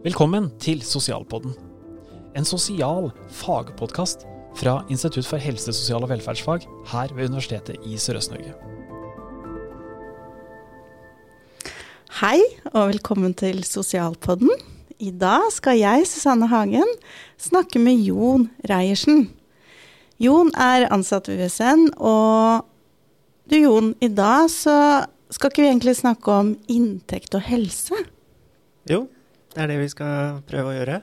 Velkommen 0.00 0.46
til 0.56 0.78
Sosialpodden. 0.80 1.52
En 2.32 2.46
sosial 2.48 3.10
fagpodkast 3.36 4.22
fra 4.56 4.78
Institutt 4.88 5.26
for 5.28 5.36
helse, 5.36 5.74
sosial 5.76 6.06
og 6.06 6.08
velferdsfag 6.08 6.64
her 6.88 7.12
ved 7.12 7.28
Universitetet 7.28 7.84
i 7.84 7.98
Sørøst-Norge. 8.00 8.54
Hei, 12.22 12.40
og 12.72 12.94
velkommen 12.94 13.36
til 13.36 13.60
Sosialpodden. 13.68 14.48
I 15.04 15.12
dag 15.12 15.52
skal 15.52 15.76
jeg, 15.82 16.08
Susanne 16.08 16.48
Hagen, 16.48 16.96
snakke 17.36 17.76
med 17.76 18.00
Jon 18.00 18.48
Reiersen. 18.72 19.26
Jon 20.16 20.48
er 20.56 20.88
ansatt 20.88 21.28
ved 21.28 21.44
USN, 21.44 21.90
og 22.00 22.64
du 23.52 23.60
Jon, 23.60 23.92
i 24.00 24.08
dag 24.08 24.48
så 24.48 25.04
skal 25.28 25.52
ikke 25.52 25.66
vi 25.68 25.72
egentlig 25.74 25.98
snakke 26.00 26.40
om 26.40 26.56
inntekt 26.72 27.36
og 27.36 27.44
helse? 27.52 28.06
Jo, 28.88 29.04
det 29.54 29.64
er 29.64 29.72
det 29.72 29.80
vi 29.80 29.90
skal 29.90 30.40
prøve 30.48 30.72
å 30.72 30.76
gjøre. 30.78 31.00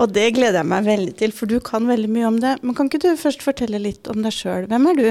Og 0.00 0.12
det 0.14 0.30
gleder 0.36 0.62
jeg 0.62 0.70
meg 0.70 0.86
veldig 0.86 1.16
til, 1.20 1.32
for 1.36 1.50
du 1.50 1.58
kan 1.64 1.88
veldig 1.88 2.08
mye 2.08 2.28
om 2.30 2.38
det. 2.40 2.54
Men 2.64 2.76
kan 2.76 2.88
ikke 2.88 3.02
du 3.02 3.10
først 3.20 3.44
fortelle 3.44 3.80
litt 3.82 4.08
om 4.08 4.22
deg 4.24 4.32
sjøl? 4.32 4.68
Hvem 4.70 4.88
er 4.92 4.96
du? 4.96 5.08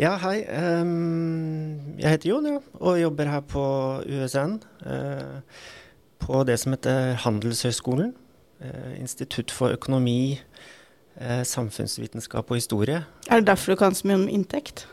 Ja, 0.00 0.16
hei. 0.22 0.40
Um, 0.48 1.98
jeg 2.00 2.16
heter 2.16 2.30
Jon, 2.30 2.48
ja, 2.48 2.58
og 2.80 2.98
jobber 2.98 3.30
her 3.30 3.44
på 3.46 3.62
USN. 4.08 4.56
Uh, 4.82 5.38
på 6.22 6.42
det 6.48 6.58
som 6.62 6.74
heter 6.74 7.14
Handelshøyskolen. 7.22 8.14
Uh, 8.62 8.94
Institutt 8.98 9.54
for 9.54 9.76
økonomi, 9.76 10.40
uh, 11.20 11.42
samfunnsvitenskap 11.46 12.50
og 12.50 12.58
historie. 12.58 13.04
Er 13.28 13.42
det 13.42 13.46
derfor 13.52 13.76
du 13.76 13.82
kan 13.84 13.94
så 13.94 14.08
mye 14.08 14.22
om 14.24 14.28
inntekt? 14.32 14.88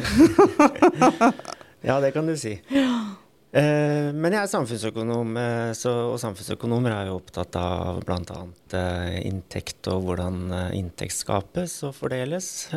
ja, 1.88 2.00
det 2.04 2.12
kan 2.12 2.28
du 2.28 2.36
si. 2.36 2.58
Ja. 2.74 3.19
Eh, 3.50 4.12
men 4.14 4.30
jeg 4.30 4.44
er 4.44 4.50
samfunnsøkonom, 4.50 5.32
eh, 5.40 5.72
så, 5.74 5.90
og 6.12 6.20
samfunnsøkonomer 6.22 6.92
er 6.94 7.08
jo 7.08 7.16
opptatt 7.18 7.56
av 7.58 7.98
bl.a. 8.06 8.44
Eh, 8.78 9.16
inntekt 9.26 9.88
og 9.90 10.04
hvordan 10.06 10.38
eh, 10.54 10.76
inntekt 10.78 11.16
skapes 11.16 11.80
og 11.88 11.96
fordeles. 11.98 12.70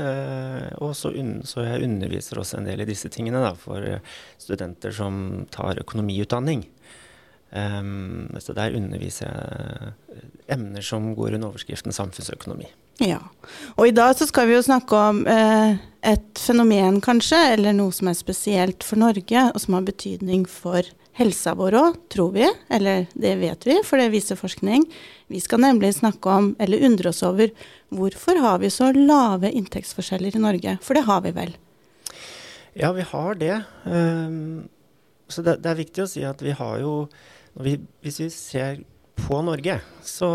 Og 0.81 0.95
så, 0.97 1.13
så, 1.45 1.67
jeg 1.67 1.85
underviser 1.85 2.41
også 2.41 2.57
en 2.57 2.71
del 2.71 2.81
i 2.81 2.89
disse 2.89 3.11
tingene 3.13 3.43
da, 3.43 3.53
for 3.53 3.85
studenter 4.41 4.95
som 4.97 5.45
tar 5.53 5.81
økonomiutdanning. 5.83 6.65
Um, 7.53 8.31
så 8.41 8.55
der 8.57 8.73
underviser 8.73 9.29
jeg 9.29 10.23
emner 10.55 10.81
som 10.81 11.11
går 11.15 11.35
under 11.37 11.51
overskriften 11.51 11.93
samfunnsøkonomi. 11.93 12.65
Ja, 13.01 13.19
og 13.77 13.87
i 13.89 13.93
dag 13.95 14.13
så 14.17 14.27
skal 14.29 14.49
vi 14.49 14.55
jo 14.55 14.65
snakke 14.65 14.97
om 14.97 15.23
eh, 15.29 15.79
et 16.05 16.41
fenomen 16.41 16.99
kanskje, 17.01 17.39
eller 17.55 17.73
noe 17.73 17.93
som 17.95 18.09
er 18.11 18.17
spesielt 18.17 18.85
for 18.85 19.01
Norge, 19.01 19.47
og 19.49 19.61
som 19.61 19.77
har 19.77 19.87
betydning 19.87 20.45
for 20.49 20.85
helsa 21.17 21.55
vår 21.57 21.77
òg, 21.79 21.97
tror 22.13 22.33
vi. 22.35 22.45
Eller 22.73 23.07
det 23.13 23.33
vet 23.41 23.65
vi, 23.69 23.79
for 23.85 24.01
det 24.01 24.11
viser 24.13 24.37
forskning. 24.37 24.85
Vi 25.33 25.41
skal 25.41 25.63
nemlig 25.65 25.93
snakke 25.97 26.29
om, 26.29 26.51
eller 26.61 26.85
undre 26.85 27.09
oss 27.09 27.23
over, 27.25 27.53
hvorfor 27.93 28.41
har 28.45 28.61
vi 28.61 28.71
så 28.73 28.91
lave 28.93 29.51
inntektsforskjeller 29.53 30.37
i 30.37 30.43
Norge? 30.45 30.77
For 30.85 30.97
det 30.97 31.05
har 31.09 31.25
vi 31.25 31.33
vel? 31.33 31.53
Ja, 32.77 32.93
vi 32.93 33.05
har 33.05 33.37
det. 33.41 33.55
Um, 33.85 34.69
så 35.29 35.41
det, 35.41 35.59
det, 35.61 35.69
er 35.69 35.81
viktig 35.81 36.05
å 36.05 36.09
si 36.09 36.25
at 36.25 36.41
vi 36.45 36.53
har 36.57 36.81
jo 36.81 36.93
vi, 37.61 37.77
Hvis 38.01 38.19
vi 38.23 38.29
ser 38.33 38.83
på 39.19 39.41
Norge, 39.45 39.79
så 40.01 40.29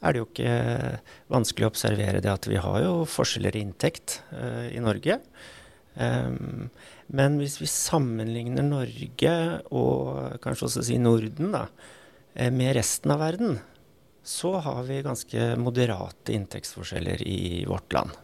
er 0.00 0.12
det 0.12 0.20
jo 0.20 0.28
ikke 0.28 0.54
vanskelig 1.32 1.66
å 1.66 1.72
observere 1.72 2.22
det 2.24 2.30
at 2.32 2.46
vi 2.48 2.60
har 2.60 2.78
jo 2.84 2.92
forskjeller 3.08 3.56
i 3.58 3.64
inntekt 3.66 4.20
uh, 4.32 4.68
i 4.70 4.80
Norge. 4.80 5.18
Um, 5.98 6.70
men 7.10 7.40
hvis 7.40 7.58
vi 7.60 7.68
sammenligner 7.68 8.64
Norge 8.64 9.34
og 9.74 10.38
kanskje 10.44 10.68
også 10.68 10.84
si 10.86 10.98
Norden 11.02 11.50
da, 11.56 11.64
eh, 12.34 12.52
med 12.54 12.76
resten 12.78 13.10
av 13.10 13.18
verden, 13.24 13.58
så 14.22 14.54
har 14.62 14.84
vi 14.86 15.02
ganske 15.02 15.56
moderate 15.58 16.32
inntektsforskjeller 16.36 17.24
i 17.26 17.64
vårt 17.66 17.92
land. 17.92 18.14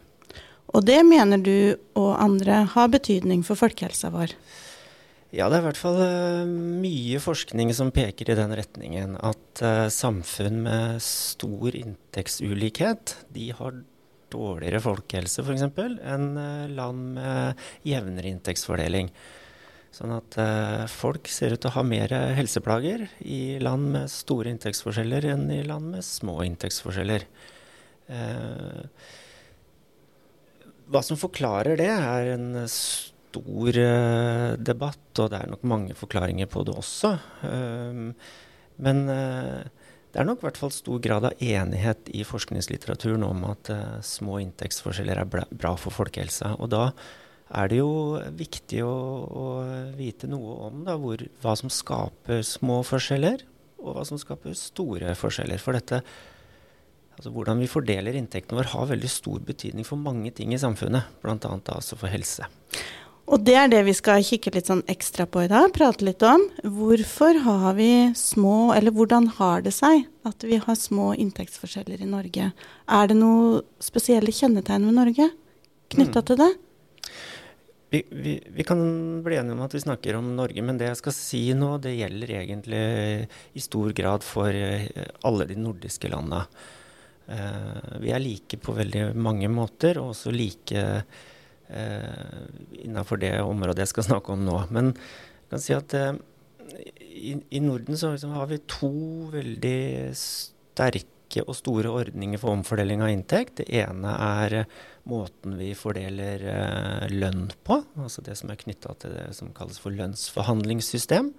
Og 0.75 0.85
det 0.87 1.01
mener 1.07 1.41
du 1.43 1.75
og 1.99 2.15
andre 2.21 2.63
har 2.71 2.87
betydning 2.91 3.43
for 3.43 3.59
folkehelsa 3.59 4.11
vår? 4.13 4.35
Ja, 5.37 5.51
det 5.51 5.59
er 5.59 5.61
i 5.61 5.65
hvert 5.67 5.77
fall 5.77 5.99
uh, 6.01 6.49
mye 6.81 7.19
forskning 7.21 7.69
som 7.77 7.91
peker 7.93 8.31
i 8.31 8.35
den 8.39 8.55
retningen. 8.57 9.19
At 9.21 9.61
uh, 9.61 9.85
samfunn 9.93 10.63
med 10.65 11.03
stor 11.05 11.75
inntektsulikhet, 11.77 13.13
de 13.35 13.51
har 13.53 13.75
dårligere 14.33 14.81
folkehelse 14.81 15.43
f.eks. 15.45 15.67
enn 15.77 16.31
uh, 16.41 16.65
land 16.73 17.19
med 17.19 17.61
jevnere 17.85 18.31
inntektsfordeling. 18.31 19.11
Sånn 19.93 20.11
at 20.13 20.35
folk 20.91 21.29
ser 21.31 21.55
ut 21.55 21.61
til 21.63 21.71
å 21.71 21.77
ha 21.77 21.83
mer 21.87 22.11
helseplager 22.37 23.07
i 23.25 23.57
land 23.63 23.87
med 23.95 24.11
store 24.13 24.51
inntektsforskjeller 24.51 25.25
enn 25.31 25.47
i 25.55 25.61
land 25.65 25.95
med 25.95 26.05
små 26.05 26.35
inntektsforskjeller. 26.45 27.23
hva 30.91 31.01
som 31.07 31.17
forklarer 31.17 31.79
det, 31.79 31.89
er 31.89 32.33
en 32.35 32.67
stor 32.69 33.16
stor 33.37 33.79
uh, 33.81 34.55
debatt, 34.57 35.09
og 35.21 35.31
det 35.31 35.41
er 35.41 35.51
nok 35.51 35.65
mange 35.67 35.97
forklaringer 35.97 36.49
på 36.49 36.65
det 36.67 36.75
også. 36.77 37.13
Um, 37.43 38.09
men 38.83 39.05
uh, 39.09 39.63
det 40.11 40.21
er 40.21 40.27
nok 40.27 40.41
i 40.41 40.47
hvert 40.47 40.57
fall 40.57 40.73
stor 40.73 40.99
grad 41.03 41.27
av 41.29 41.37
enighet 41.43 42.09
i 42.15 42.25
forskningslitteraturen 42.25 43.25
om 43.27 43.45
at 43.51 43.71
uh, 43.73 43.97
små 44.01 44.39
inntektsforskjeller 44.41 45.21
er 45.21 45.29
bra 45.29 45.75
for 45.77 45.93
folkehelsa. 45.93 46.55
Og 46.57 46.71
da 46.73 46.89
er 47.55 47.69
det 47.71 47.79
jo 47.79 48.17
viktig 48.35 48.81
å, 48.83 48.95
å 49.27 49.45
vite 49.97 50.29
noe 50.31 50.55
om 50.67 50.81
da, 50.87 50.97
hvor, 50.99 51.21
hva 51.43 51.53
som 51.59 51.71
skaper 51.71 52.41
små 52.45 52.81
forskjeller, 52.87 53.45
og 53.77 53.93
hva 53.95 54.07
som 54.07 54.19
skaper 54.19 54.57
store 54.57 55.13
forskjeller. 55.15 55.61
For 55.61 55.77
dette, 55.77 56.01
altså 57.15 57.31
hvordan 57.33 57.61
vi 57.61 57.69
fordeler 57.71 58.17
inntekten 58.19 58.57
vår, 58.57 58.71
har 58.73 58.91
veldig 58.91 59.11
stor 59.11 59.43
betydning 59.47 59.87
for 59.87 60.01
mange 60.01 60.33
ting 60.35 60.53
i 60.53 60.61
samfunnet, 60.61 61.13
bl.a. 61.23 61.37
altså 61.37 61.99
for 61.99 62.11
helse. 62.11 62.49
Og 63.27 63.41
det 63.43 63.57
er 63.59 63.67
det 63.67 63.81
vi 63.83 63.95
skal 63.95 64.23
kikke 64.23 64.53
litt 64.55 64.69
sånn 64.69 64.85
ekstra 64.87 65.25
på 65.27 65.41
i 65.43 65.49
dag, 65.51 65.67
prate 65.75 66.05
litt 66.07 66.23
om. 66.23 66.45
Hvorfor 66.63 67.41
har 67.43 67.73
vi 67.75 68.13
små, 68.15 68.71
eller 68.75 68.95
hvordan 68.95 69.27
har 69.35 69.65
det 69.65 69.73
seg 69.75 70.05
at 70.27 70.45
vi 70.47 70.61
har 70.63 70.79
små 70.79 71.09
inntektsforskjeller 71.19 72.05
i 72.05 72.07
Norge? 72.07 72.53
Er 72.87 73.11
det 73.11 73.19
noen 73.19 73.65
spesielle 73.83 74.31
kjennetegn 74.31 74.87
ved 74.87 74.95
Norge 74.95 75.27
knytta 75.91 76.23
mm. 76.23 76.27
til 76.29 76.39
det? 76.39 76.49
Vi, 77.89 78.03
vi, 78.11 78.39
vi, 78.47 78.63
kan 78.67 78.79
bli 79.23 79.35
enige 79.39 79.55
om 79.55 79.67
at 79.67 79.75
vi 79.75 79.83
snakker 79.83 80.15
om 80.19 80.33
Norge, 80.35 80.63
men 80.63 80.79
det 80.79 80.89
jeg 80.89 81.03
skal 81.03 81.19
si 81.19 81.43
nå, 81.55 81.75
det 81.83 81.97
gjelder 81.97 82.35
egentlig 82.41 82.81
i 83.55 83.63
stor 83.63 83.93
grad 83.95 84.23
for 84.27 84.51
eh, 84.55 84.87
alle 85.27 85.47
de 85.47 85.55
nordiske 85.59 86.11
landa. 86.11 86.45
Uh, 87.27 87.99
vi 87.99 88.11
er 88.15 88.23
like 88.23 88.59
på 88.63 88.71
veldig 88.75 89.09
mange 89.19 89.49
måter, 89.51 89.99
og 89.99 90.13
også 90.13 90.31
like 90.31 90.79
eh, 90.79 91.23
innenfor 91.67 93.19
det 93.19 93.33
området 93.43 93.83
jeg 93.83 93.91
skal 93.91 94.05
snakke 94.07 94.31
om 94.33 94.45
nå. 94.47 94.61
Men 94.71 94.93
jeg 95.47 95.51
kan 95.53 95.63
si 95.63 95.75
at 95.75 95.93
eh, 95.95 96.15
i, 96.99 97.37
i, 97.55 97.59
Norden 97.63 97.95
så 97.95 98.11
liksom 98.11 98.33
har 98.35 98.49
vi 98.49 98.57
to 98.67 98.91
veldig 99.31 100.11
sterke 100.19 101.43
og 101.43 101.55
store 101.55 101.91
ordninger 101.91 102.39
for 102.41 102.51
omfordeling 102.51 103.03
av 103.03 103.13
inntekt. 103.13 103.61
Det 103.61 103.67
ene 103.79 104.11
er 104.11 104.55
eh, 104.61 104.73
måten 105.07 105.55
vi 105.55 105.69
fordeler 105.77 106.43
eh, 106.51 107.07
lønn 107.13 107.47
på, 107.63 107.79
altså 107.95 108.25
det 108.27 108.35
som 108.39 108.51
er 108.51 108.59
knytta 108.59 108.97
til 108.99 109.15
det 109.15 109.29
som 109.39 109.53
kalles 109.55 109.79
for 109.79 109.95
lønnsforhandlingssystem. 109.95 111.31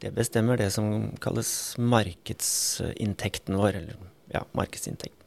Det 0.00 0.12
bestemmer 0.16 0.56
det 0.60 0.70
som 0.72 1.12
kalles 1.20 1.50
markedsinntekten 1.76 3.60
vår, 3.60 3.76
eller 3.82 4.00
ja, 4.32 4.44
markedsinntekten. 4.56 5.25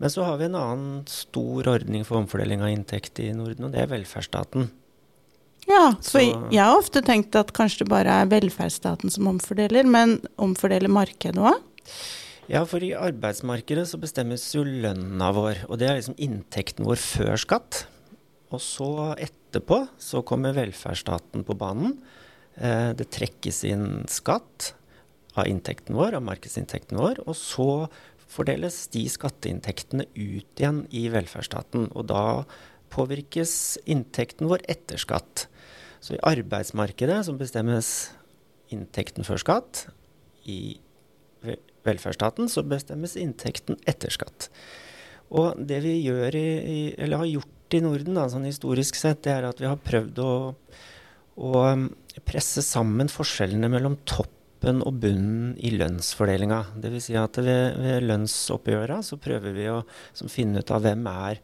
Men 0.00 0.12
så 0.12 0.24
har 0.24 0.38
vi 0.40 0.48
en 0.48 0.56
annen 0.56 1.00
stor 1.10 1.68
ordning 1.74 2.06
for 2.08 2.22
omfordeling 2.22 2.62
av 2.64 2.72
inntekt 2.72 3.20
i 3.20 3.30
Norden, 3.36 3.68
og 3.68 3.74
det 3.74 3.82
er 3.82 3.90
velferdsstaten. 3.90 4.70
Ja, 5.68 5.90
for 6.00 6.22
så, 6.22 6.22
jeg 6.50 6.62
har 6.64 6.78
ofte 6.78 7.02
tenkt 7.04 7.36
at 7.36 7.52
kanskje 7.54 7.84
det 7.84 7.92
bare 7.92 8.22
er 8.22 8.30
velferdsstaten 8.30 9.12
som 9.12 9.28
omfordeler, 9.30 9.84
men 9.84 10.16
omfordeler 10.40 10.90
markedet 10.92 11.44
òg? 11.52 11.60
Ja, 12.50 12.64
for 12.66 12.82
i 12.82 12.94
arbeidsmarkedet 12.96 13.84
så 13.86 14.00
bestemmes 14.00 14.48
jo 14.56 14.64
lønna 14.64 15.28
vår, 15.36 15.66
og 15.68 15.78
det 15.78 15.86
er 15.86 16.00
liksom 16.00 16.16
inntekten 16.18 16.88
vår 16.88 16.98
før 16.98 17.36
skatt. 17.38 17.84
Og 18.50 18.62
så 18.64 18.90
etterpå 19.20 19.84
så 20.00 20.24
kommer 20.26 20.56
velferdsstaten 20.56 21.44
på 21.46 21.54
banen. 21.60 21.98
Eh, 22.56 22.90
det 22.98 23.12
trekkes 23.14 23.62
inn 23.68 23.86
skatt 24.10 24.72
av 25.38 25.46
inntekten 25.46 25.94
vår, 25.94 26.16
av 26.18 26.24
markedsinntekten 26.26 26.98
vår, 26.98 27.22
og 27.28 27.36
så 27.38 27.68
fordeles 28.30 28.84
de 28.94 29.04
skatteinntektene 29.10 30.06
ut 30.14 30.60
igjen 30.60 30.84
i 30.94 31.08
velferdsstaten. 31.12 31.88
Og 31.94 32.06
da 32.10 32.44
påvirkes 32.90 33.78
inntekten 33.90 34.50
vår 34.50 34.64
etter 34.70 35.00
skatt. 35.00 35.46
Så 36.00 36.16
i 36.16 36.22
arbeidsmarkedet 36.24 37.22
som 37.26 37.38
bestemmes 37.40 38.10
inntekten 38.72 39.26
før 39.26 39.42
skatt. 39.42 39.86
I 40.48 40.78
velferdsstaten 41.86 42.50
så 42.50 42.64
bestemmes 42.66 43.16
inntekten 43.20 43.78
etter 43.88 44.12
skatt. 44.14 44.50
Og 45.30 45.58
det 45.62 45.82
vi 45.84 46.00
gjør 46.02 46.34
i, 46.36 46.50
eller 46.98 47.22
har 47.22 47.30
gjort 47.30 47.76
i 47.76 47.82
Norden, 47.84 48.16
da, 48.18 48.26
sånn 48.30 48.48
historisk 48.48 48.98
sett, 48.98 49.22
det 49.26 49.34
er 49.36 49.46
at 49.46 49.60
vi 49.62 49.68
har 49.70 49.78
prøvd 49.78 50.18
å, 50.24 50.32
å 51.38 51.52
presse 52.26 52.64
sammen 52.66 53.10
forskjellene 53.12 53.70
mellom 53.70 54.00
topp 54.10 54.39
toppen 54.60 54.82
og 54.84 55.00
bunnen 55.00 55.56
i 55.56 55.70
lønnsfordelinga. 55.72 56.76
Dvs. 56.76 57.06
Si 57.08 57.16
at 57.16 57.38
ved, 57.40 57.78
ved 57.80 58.04
lønnsoppgjøra 58.04 59.00
så 59.02 59.16
prøver 59.16 59.54
vi 59.56 59.68
å 59.70 59.80
finne 60.28 60.60
ut 60.60 60.70
av 60.70 60.82
hvem 60.84 61.06
er, 61.08 61.40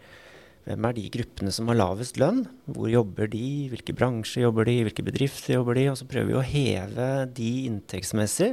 hvem 0.67 0.85
er 0.85 0.93
de 0.93 1.09
gruppene 1.09 1.51
som 1.51 1.69
har 1.69 1.79
lavest 1.79 2.19
lønn. 2.19 2.45
Hvor 2.67 2.91
jobber 2.91 3.31
de, 3.33 3.69
hvilke 3.73 3.95
bransjer 3.97 4.45
jobber 4.45 4.67
de, 4.69 4.83
hvilke 4.85 5.05
bedrifter 5.07 5.57
jobber 5.57 5.79
de. 5.79 5.87
Og 5.91 5.97
så 5.97 6.09
prøver 6.09 6.29
vi 6.29 6.37
å 6.37 6.45
heve 6.45 7.09
de 7.33 7.53
inntektsmessig 7.71 8.53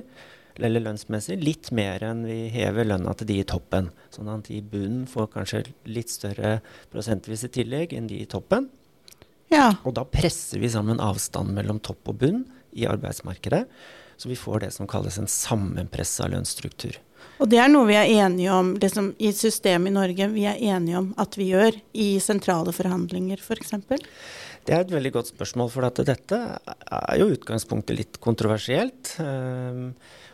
eller 0.53 0.83
lønnsmessig 0.85 1.39
litt 1.41 1.71
mer 1.73 2.03
enn 2.05 2.21
vi 2.29 2.45
hever 2.53 2.85
lønna 2.85 3.15
til 3.17 3.27
de 3.27 3.39
i 3.41 3.47
toppen. 3.49 3.89
Sånn 4.13 4.29
at 4.31 4.45
de 4.47 4.59
i 4.59 4.63
bunnen 4.63 5.07
får 5.09 5.31
kanskje 5.33 5.63
litt 5.89 6.13
større 6.13 6.59
prosentvise 6.93 7.49
tillegg 7.51 7.95
enn 7.97 8.07
de 8.07 8.21
i 8.21 8.29
toppen. 8.29 8.69
Ja. 9.51 9.73
Og 9.83 9.97
da 9.97 10.05
presser 10.07 10.61
vi 10.61 10.71
sammen 10.71 11.01
avstanden 11.03 11.57
mellom 11.57 11.81
topp 11.83 12.13
og 12.13 12.21
bunn 12.21 12.45
i 12.77 12.87
arbeidsmarkedet. 12.89 13.65
Så 14.17 14.29
vi 14.29 14.37
får 14.39 14.65
det 14.65 14.71
som 14.75 14.89
kalles 14.89 15.17
en 15.19 15.29
sammenpressa 15.29 16.29
lønnsstruktur. 16.31 16.99
Og 17.41 17.49
det 17.49 17.59
er 17.59 17.71
noe 17.71 17.87
vi 17.89 17.97
er 17.97 18.11
enige 18.23 18.53
om 18.53 18.73
liksom, 18.79 19.13
i 19.17 19.31
systemet 19.35 19.91
i 19.91 19.95
Norge, 19.95 20.29
vi 20.31 20.45
er 20.47 20.59
enige 20.75 20.99
om 20.99 21.11
at 21.19 21.37
vi 21.39 21.49
gjør 21.49 21.75
i 21.97 22.07
sentrale 22.23 22.73
forhandlinger 22.75 23.41
f.eks.? 23.41 23.73
For 23.87 24.03
det 24.63 24.75
er 24.75 24.85
et 24.85 24.93
veldig 24.93 25.11
godt 25.17 25.31
spørsmål, 25.33 25.71
for 25.73 25.87
at 25.87 25.99
dette 26.07 26.37
er 26.39 27.17
jo 27.19 27.31
utgangspunktet 27.33 27.97
litt 27.99 28.19
kontroversielt. 28.23 29.15
Um, 29.19 29.89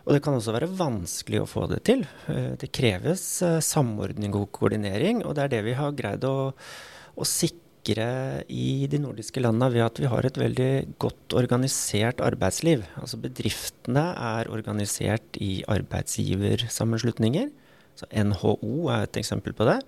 og 0.05 0.13
det 0.13 0.21
kan 0.25 0.37
også 0.37 0.53
være 0.53 0.69
vanskelig 0.69 1.41
å 1.41 1.47
få 1.49 1.65
det 1.71 1.79
til. 1.89 2.03
Uh, 2.27 2.53
det 2.61 2.69
kreves 2.75 3.23
uh, 3.45 3.57
samordning 3.63 4.35
og 4.37 4.51
koordinering, 4.53 5.23
og 5.25 5.33
det 5.37 5.47
er 5.47 5.55
det 5.55 5.63
vi 5.71 5.75
har 5.79 5.97
greid 5.97 6.29
å, 6.29 6.51
å 6.53 7.27
sikre 7.27 7.68
rikere 7.79 8.43
i 8.49 8.87
de 8.87 8.99
nordiske 8.99 9.39
landene 9.39 9.71
ved 9.71 9.83
at 9.85 9.99
vi 9.99 10.07
har 10.07 10.25
et 10.25 10.37
veldig 10.37 10.95
godt 10.99 11.33
organisert 11.33 12.21
arbeidsliv. 12.21 12.83
Altså 12.99 13.17
bedriftene 13.17 14.13
er 14.15 14.49
organisert 14.49 15.23
i 15.39 15.63
arbeidsgiversammenslutninger. 15.67 17.49
Så 17.95 18.05
NHO 18.11 18.89
er 18.89 19.03
et 19.03 19.17
eksempel 19.17 19.53
på 19.53 19.65
det. 19.65 19.81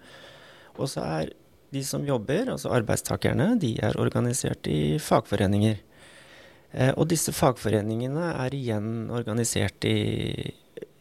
Og 0.77 0.89
så 0.89 1.01
er 1.01 1.29
de 1.71 1.83
som 1.83 2.03
jobber, 2.05 2.51
altså 2.51 2.69
arbeidstakerne, 2.69 3.59
de 3.59 3.77
er 3.79 3.97
organisert 3.97 4.67
i 4.67 4.97
fagforeninger. 4.99 5.77
Eh, 6.73 6.93
og 6.97 7.07
disse 7.09 7.31
fagforeningene 7.31 8.33
er 8.45 8.53
igjen 8.53 9.09
organisert 9.11 9.83
i 9.85 10.51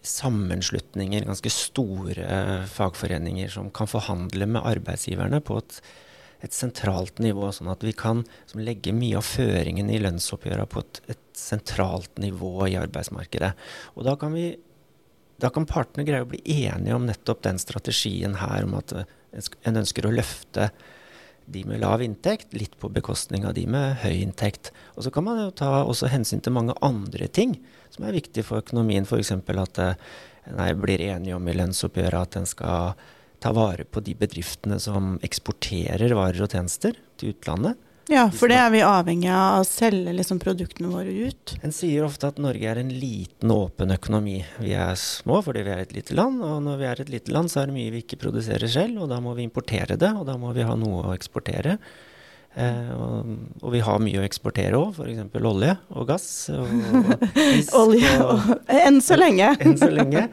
sammenslutninger, 0.03 1.27
ganske 1.27 1.51
store 1.51 2.65
fagforeninger, 2.71 3.51
som 3.53 3.69
kan 3.71 3.91
forhandle 3.91 4.47
med 4.47 4.65
arbeidsgiverne 4.65 5.43
på 5.45 5.59
et 5.59 5.81
et 6.41 6.57
sentralt 6.57 7.21
nivå, 7.21 7.51
sånn 7.53 7.71
at 7.73 7.85
vi 7.85 7.93
kan 7.97 8.23
legge 8.57 8.95
mye 8.97 9.19
av 9.21 9.27
føringen 9.27 9.91
i 9.93 10.01
lønnsoppgjørene 10.01 10.69
på 10.71 10.85
et, 10.85 11.03
et, 11.15 11.27
sentralt 11.41 12.19
nivå 12.21 12.67
i 12.69 12.75
arbeidsmarkedet. 12.77 13.55
Og 13.97 14.05
da 14.05 14.13
kan, 14.21 14.35
vi, 14.37 14.51
da 15.41 15.49
kan 15.55 15.65
partene 15.69 16.05
greie 16.05 16.27
å 16.27 16.29
bli 16.29 16.43
enige 16.67 16.97
om 16.97 17.07
nettopp 17.09 17.41
den 17.47 17.61
strategien 17.63 18.35
her, 18.43 18.67
om 18.67 18.75
at 18.77 18.93
en 18.93 19.81
ønsker 19.81 20.05
å 20.05 20.13
løfte 20.13 20.69
de 21.51 21.63
med 21.65 21.81
lav 21.83 22.03
inntekt 22.05 22.53
litt 22.55 22.77
på 22.79 22.91
bekostning 22.93 23.47
av 23.49 23.55
de 23.57 23.65
med 23.71 24.03
høy 24.05 24.21
inntekt. 24.21 24.71
Og 24.95 25.07
så 25.07 25.13
kan 25.15 25.27
man 25.27 25.41
jo 25.41 25.55
ta 25.63 25.81
også 25.83 26.11
hensyn 26.13 26.43
til 26.45 26.55
mange 26.55 26.77
andre 26.85 27.31
ting 27.33 27.57
som 27.91 28.07
er 28.07 28.17
viktige 28.17 28.47
for 28.47 28.63
økonomien, 28.63 29.09
f.eks. 29.09 29.33
at 29.33 29.81
en 29.81 30.61
eh, 30.61 30.75
blir 30.79 31.03
enige 31.09 31.39
om 31.39 31.49
i 31.49 31.57
lønnsoppgjøret 31.57 32.21
at 32.21 32.39
en 32.41 32.49
skal 32.49 32.93
ta 33.41 33.53
vare 33.57 33.87
på 33.89 34.03
de 34.05 34.15
bedriftene 34.19 34.79
som 34.83 35.15
eksporterer 35.27 36.13
varer 36.17 36.45
og 36.45 36.53
tjenester 36.53 36.99
til 37.21 37.35
utlandet. 37.35 37.79
Ja, 38.11 38.25
for 38.35 38.51
det 38.51 38.57
er 38.59 38.73
vi 38.75 38.81
avhengig 38.83 39.29
av 39.31 39.61
å 39.61 39.67
selge 39.67 40.11
liksom 40.17 40.41
produktene 40.43 40.91
våre 40.91 41.13
ut. 41.31 41.53
En 41.63 41.71
sier 41.75 42.03
ofte 42.03 42.27
at 42.27 42.41
Norge 42.43 42.67
er 42.67 42.81
en 42.81 42.91
liten, 42.91 43.53
åpen 43.55 43.95
økonomi. 43.95 44.41
Vi 44.59 44.73
er 44.75 44.99
små 44.99 45.39
fordi 45.47 45.63
vi 45.67 45.75
er 45.77 45.85
et 45.85 45.95
lite 45.95 46.17
land, 46.19 46.43
og 46.43 46.59
når 46.67 46.81
vi 46.81 46.89
er 46.91 47.03
et 47.05 47.13
lite 47.13 47.35
land, 47.37 47.53
så 47.53 47.63
er 47.63 47.71
det 47.71 47.77
mye 47.77 47.93
vi 47.95 48.03
ikke 48.03 48.19
produserer 48.25 48.73
selv, 48.73 49.05
og 49.05 49.13
da 49.13 49.21
må 49.23 49.37
vi 49.39 49.47
importere 49.47 49.99
det, 50.01 50.11
og 50.11 50.27
da 50.27 50.35
må 50.41 50.51
vi 50.57 50.67
ha 50.67 50.75
noe 50.81 51.05
å 51.05 51.15
eksportere. 51.15 51.77
Eh, 52.58 52.91
og, 52.99 53.29
og, 53.62 53.69
vi 53.70 53.81
har 53.87 54.00
mye 54.02 54.19
å 54.19 54.25
eksportere 54.26 54.75
òg, 54.75 54.97
f.eks. 54.99 55.37
olje 55.38 55.75
og 55.94 56.08
gass. 56.08 56.26
Og, 56.50 56.67
fisk, 57.37 57.76
olje 57.79 58.11
og, 58.25 58.49
Enn 58.75 58.99
så 59.05 59.19
lenge. 59.19 59.52
enn 59.62 59.76
så 59.79 59.91
lenge. 59.93 60.25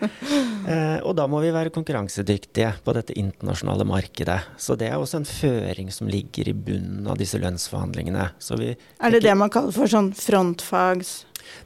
Eh, 0.65 0.97
og 1.05 1.13
da 1.19 1.27
må 1.29 1.43
vi 1.43 1.53
være 1.53 1.73
konkurransedyktige 1.75 2.73
på 2.83 2.97
dette 2.97 3.13
internasjonale 3.21 3.85
markedet. 3.87 4.39
Så 4.57 4.75
det 4.79 4.89
er 4.89 4.97
også 4.97 5.21
en 5.21 5.29
føring 5.29 5.93
som 5.93 6.09
ligger 6.09 6.49
i 6.49 6.57
bunnen 6.57 7.05
av 7.05 7.21
disse 7.21 7.37
lønnsforhandlingene. 7.41 8.31
Vi, 8.57 8.73
er 8.73 9.13
det 9.13 9.21
det 9.27 9.37
man 9.37 9.53
kaller 9.53 9.75
for 9.75 9.91
sånn 9.91 10.13
frontfags... 10.17 11.19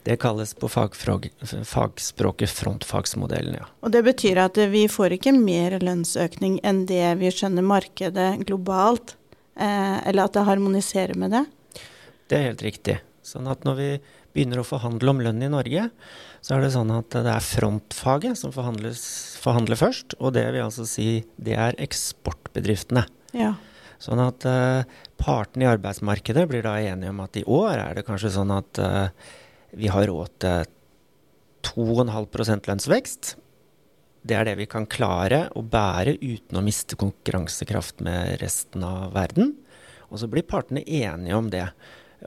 Det 0.05 0.13
kalles 0.21 0.51
på 0.53 0.67
fagspråket 0.69 2.51
frontfagsmodellen, 2.53 3.55
ja. 3.57 3.65
Og 3.81 3.95
det 3.95 4.03
betyr 4.05 4.43
at 4.43 4.59
vi 4.69 4.83
får 4.91 5.15
ikke 5.15 5.33
mer 5.33 5.79
lønnsøkning 5.81 6.59
enn 6.67 6.83
det 6.91 7.15
vi 7.17 7.31
skjønner 7.33 7.65
markedet 7.65 8.29
globalt 8.45 9.15
Eh, 9.15 9.20
eller 9.55 10.25
at 10.25 10.35
det 10.35 10.45
harmoniserer 10.47 11.17
med 11.19 11.33
det? 11.35 11.41
Det 12.31 12.37
er 12.37 12.45
helt 12.49 12.63
riktig. 12.63 12.97
Sånn 13.25 13.49
at 13.51 13.65
når 13.67 13.75
vi 13.77 13.89
begynner 14.31 14.61
å 14.61 14.65
forhandle 14.67 15.11
om 15.11 15.21
lønn 15.21 15.43
i 15.43 15.49
Norge, 15.51 15.89
så 16.41 16.55
er 16.55 16.63
det 16.63 16.71
sånn 16.73 16.91
at 16.95 17.13
det 17.13 17.29
er 17.29 17.43
frontfaget 17.43 18.39
som 18.39 18.53
forhandler 18.55 19.79
først. 19.79 20.15
Og 20.19 20.33
det 20.37 20.47
vil 20.53 20.63
altså 20.65 20.87
si 20.89 21.21
det 21.37 21.57
er 21.59 21.77
eksportbedriftene. 21.83 23.05
Ja. 23.37 23.53
Sånn 24.01 24.21
at 24.23 24.47
uh, 24.49 24.81
partene 25.21 25.67
i 25.67 25.69
arbeidsmarkedet 25.69 26.47
blir 26.49 26.65
da 26.65 26.79
enige 26.81 27.13
om 27.13 27.21
at 27.21 27.37
i 27.37 27.45
år 27.45 27.75
er 27.75 27.99
det 27.99 28.07
kanskje 28.07 28.33
sånn 28.33 28.53
at 28.55 28.81
uh, 28.81 29.11
vi 29.77 29.91
har 29.93 30.07
råd 30.09 30.39
til 30.41 30.71
2,5% 31.67 32.71
lønnsvekst 32.71 33.35
det 34.21 34.37
er 34.37 34.45
det 34.45 34.57
vi 34.59 34.69
kan 34.69 34.85
klare 34.89 35.47
å 35.57 35.63
bære 35.65 36.17
uten 36.21 36.59
å 36.59 36.65
miste 36.65 36.97
konkurransekraft 36.99 38.03
med 38.05 38.37
resten 38.41 38.85
av 38.85 39.15
verden. 39.15 39.55
Og 40.11 40.21
så 40.21 40.29
blir 40.29 40.45
partene 40.45 40.83
enige 40.85 41.37
om 41.37 41.49
det. 41.49 41.65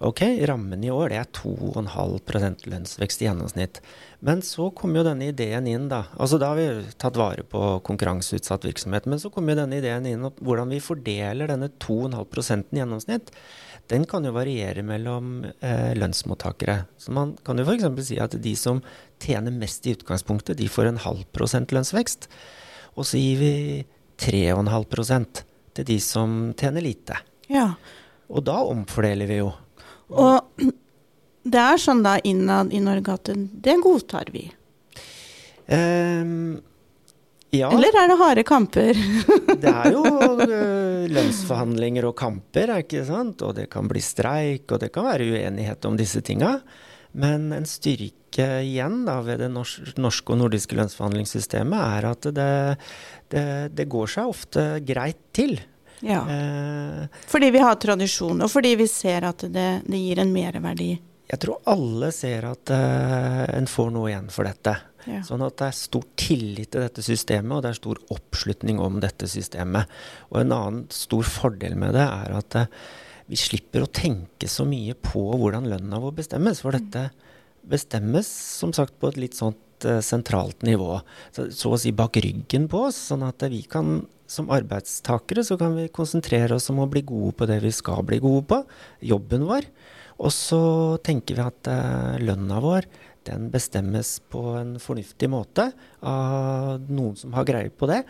Ok, 0.03 0.25
rammen 0.49 0.83
i 0.83 0.91
år 0.91 1.13
det 1.13 1.19
er 1.21 1.29
2,5 1.39 2.65
lønnsvekst 2.67 3.21
i 3.23 3.29
gjennomsnitt. 3.29 3.79
Men 4.27 4.43
så 4.43 4.73
kom 4.75 4.97
jo 4.97 5.05
denne 5.07 5.29
ideen 5.31 5.69
inn, 5.71 5.87
da. 5.93 6.09
Altså 6.19 6.41
da 6.43 6.51
har 6.51 6.59
vi 6.59 6.89
tatt 6.99 7.19
vare 7.21 7.45
på 7.47 7.61
konkurranseutsatt 7.87 8.67
virksomhet. 8.67 9.07
Men 9.07 9.23
så 9.23 9.31
kom 9.31 9.47
jo 9.47 9.55
denne 9.61 9.79
ideen 9.79 10.09
inn 10.11 10.27
om 10.27 10.35
hvordan 10.43 10.75
vi 10.75 10.83
fordeler 10.83 11.53
denne 11.53 11.71
2,5% 11.79 12.75
i 12.75 12.83
gjennomsnitt 12.83 13.31
den 13.93 14.07
kan 14.09 14.25
jo 14.25 14.33
variere 14.33 14.83
mellom 14.87 15.45
eh, 15.45 15.93
lønnsmottakere. 15.99 16.85
Så 16.99 17.13
man 17.13 17.35
kan 17.45 17.61
jo 17.61 17.67
f.eks. 17.67 18.07
si 18.09 18.21
at 18.23 18.37
de 18.41 18.55
som 18.57 18.81
tjener 19.23 19.53
mest 19.53 19.87
i 19.87 19.93
utgangspunktet, 19.97 20.57
de 20.59 20.71
får 20.71 20.89
en 20.89 21.03
halv 21.05 21.25
prosent 21.37 21.75
lønnsvekst. 21.75 22.29
Og 22.97 23.09
så 23.09 23.21
gir 23.21 23.43
vi 23.43 23.53
3,5% 24.25 25.45
til 25.75 25.89
de 25.91 25.99
som 26.01 26.55
tjener 26.57 26.85
lite. 26.85 27.19
Ja. 27.53 27.75
Og 28.33 28.47
da 28.47 28.61
omfordeler 28.65 29.29
vi 29.29 29.41
jo. 29.43 29.51
Og, 30.15 30.21
og 30.65 30.73
det 31.45 31.61
er 31.61 31.81
sånn 31.81 32.05
da 32.05 32.17
innad 32.25 32.73
i 32.73 32.81
Norge 32.81 33.19
at 33.19 33.33
det 33.35 33.77
godtar 33.85 34.31
vi? 34.33 34.47
Um, 35.69 36.63
ja. 37.55 37.71
Eller 37.75 37.95
er 38.01 38.11
det 38.11 38.19
harde 38.21 38.45
kamper? 38.47 38.99
det 39.63 39.71
er 39.71 39.95
jo 39.95 40.03
uh, 40.05 41.05
lønnsforhandlinger 41.17 42.09
og 42.11 42.17
kamper, 42.19 42.73
er 42.75 42.85
ikke 42.85 43.05
sant? 43.09 43.45
Og 43.47 43.55
det 43.59 43.69
kan 43.73 43.89
bli 43.91 44.03
streik, 44.05 44.67
og 44.71 44.83
det 44.83 44.91
kan 44.95 45.09
være 45.09 45.31
uenighet 45.35 45.89
om 45.89 45.99
disse 46.01 46.23
tinga. 46.25 46.59
Men 47.15 47.53
en 47.55 47.67
styrke 47.69 48.49
igjen 48.67 49.05
da, 49.07 49.21
ved 49.23 49.45
det 49.45 49.53
norske 49.55 50.35
og 50.35 50.41
nordiske 50.41 50.75
lønnsforhandlingssystemet 50.75 51.79
er 51.79 52.09
at 52.11 52.27
det, 52.35 52.51
det, 53.31 53.47
det 53.79 53.87
går 53.93 54.11
seg 54.17 54.33
ofte 54.35 54.67
greit 54.83 55.21
til. 55.37 55.55
Ja. 56.05 56.21
Eh, 56.31 57.07
fordi 57.31 57.51
vi 57.55 57.63
har 57.63 57.79
tradisjon, 57.81 58.43
og 58.43 58.51
fordi 58.51 58.75
vi 58.77 58.89
ser 58.91 59.29
at 59.31 59.47
det, 59.49 59.69
det 59.87 60.01
gir 60.01 60.21
en 60.21 60.33
merverdi. 60.35 60.91
Jeg 61.31 61.41
tror 61.41 61.63
alle 61.71 62.11
ser 62.13 62.45
at 62.51 62.73
eh, 62.75 63.45
en 63.57 63.69
får 63.71 63.95
noe 63.95 64.11
igjen 64.11 64.29
for 64.33 64.45
dette. 64.49 64.75
Ja. 65.11 65.21
Sånn 65.27 65.45
at 65.45 65.59
det 65.61 65.69
er 65.69 65.77
stor 65.77 66.05
tillit 66.19 66.71
til 66.73 66.85
dette 66.85 67.05
systemet, 67.05 67.57
og 67.57 67.65
det 67.65 67.73
er 67.73 67.81
stor 67.81 68.01
oppslutning 68.15 68.81
om 68.83 69.01
dette 69.05 69.29
systemet. 69.31 69.91
Og 70.31 70.41
en 70.41 70.55
annen 70.57 70.87
stor 70.95 71.27
fordel 71.29 71.77
med 71.81 71.97
det 71.97 72.07
er 72.07 72.39
at 72.39 72.59
uh, 72.63 72.87
vi 73.29 73.39
slipper 73.41 73.85
å 73.85 73.93
tenke 73.93 74.49
så 74.51 74.67
mye 74.69 74.97
på 74.97 75.23
hvordan 75.41 75.69
lønna 75.71 76.01
vår 76.03 76.17
bestemmes. 76.23 76.63
For 76.65 76.77
dette 76.77 77.09
bestemmes 77.69 78.29
som 78.29 78.75
sagt 78.77 78.97
på 79.01 79.13
et 79.13 79.21
litt 79.21 79.39
sånt 79.39 79.89
uh, 79.89 80.01
sentralt 80.05 80.65
nivå. 80.67 80.99
Så, 81.37 81.49
så, 81.53 81.75
å 81.75 81.81
si 81.81 81.93
bak 81.97 82.19
ryggen 82.25 82.69
på 82.73 82.87
oss. 82.89 83.01
Sånn 83.13 83.25
at 83.27 83.45
vi 83.53 83.65
kan 83.69 84.03
som 84.35 84.49
arbeidstakere 84.53 85.43
så 85.45 85.59
kan 85.61 85.75
vi 85.77 85.91
konsentrere 85.93 86.57
oss 86.57 86.71
om 86.73 86.81
å 86.81 86.89
bli 86.91 87.03
gode 87.05 87.35
på 87.37 87.49
det 87.49 87.59
vi 87.61 87.73
skal 87.77 88.01
bli 88.09 88.19
gode 88.25 88.47
på. 88.49 88.63
Jobben 89.05 89.45
vår. 89.49 89.69
Og 90.25 90.33
så 90.33 90.61
tenker 91.05 91.37
vi 91.37 91.45
at 91.45 91.69
uh, 91.69 92.17
lønna 92.23 92.61
vår 92.65 92.89
den 93.29 93.49
bestemmes 93.53 94.19
på 94.33 94.43
en 94.59 94.77
fornuftig 94.83 95.31
måte 95.33 95.71
av 96.05 96.85
noen 96.91 97.17
som 97.19 97.35
har 97.37 97.47
greie 97.49 97.73
på 97.73 97.89
det. 97.91 98.03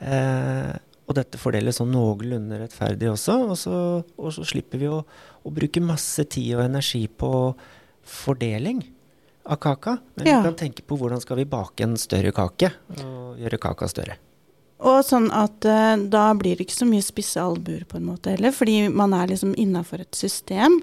Eh, 0.00 0.72
og 1.10 1.16
dette 1.18 1.40
fordeles 1.42 1.80
sånn 1.80 1.90
noenlunde 1.90 2.60
rettferdig 2.60 3.10
også. 3.10 3.36
Og 3.50 3.58
så, 3.58 3.74
og 4.14 4.32
så 4.34 4.46
slipper 4.46 4.80
vi 4.80 4.88
å, 4.90 5.02
å, 5.02 5.52
bruke 5.54 5.82
masse 5.82 6.24
tid 6.30 6.54
og 6.54 6.64
energi 6.68 7.02
på 7.10 7.32
fordeling 8.06 8.84
av 9.50 9.58
kaka, 9.62 9.96
men 10.14 10.26
Ja. 10.28 10.38
vi 10.38 10.50
kan 10.50 10.58
tenke 10.60 10.84
på 10.86 10.96
hvordan 11.00 11.20
skal 11.22 11.40
vi 11.40 11.48
bake 11.48 11.82
en 11.82 11.96
større 11.98 12.30
kake 12.30 12.70
og 13.00 13.40
gjøre 13.40 13.58
kaka 13.58 13.88
større. 13.88 14.18
Og 14.80 15.02
sånn 15.04 15.28
at 15.34 15.64
eh, 15.68 15.96
da 16.12 16.30
blir 16.38 16.56
det 16.56 16.68
ikke 16.68 16.78
så 16.78 16.88
mye 16.88 17.04
spisse 17.04 17.40
albuer 17.42 17.82
på 17.88 17.98
en 17.98 18.06
måte 18.08 18.32
heller, 18.32 18.54
fordi 18.54 18.88
man 18.88 19.12
er 19.16 19.32
liksom 19.32 19.52
innafor 19.60 20.04
et 20.04 20.16
system. 20.16 20.78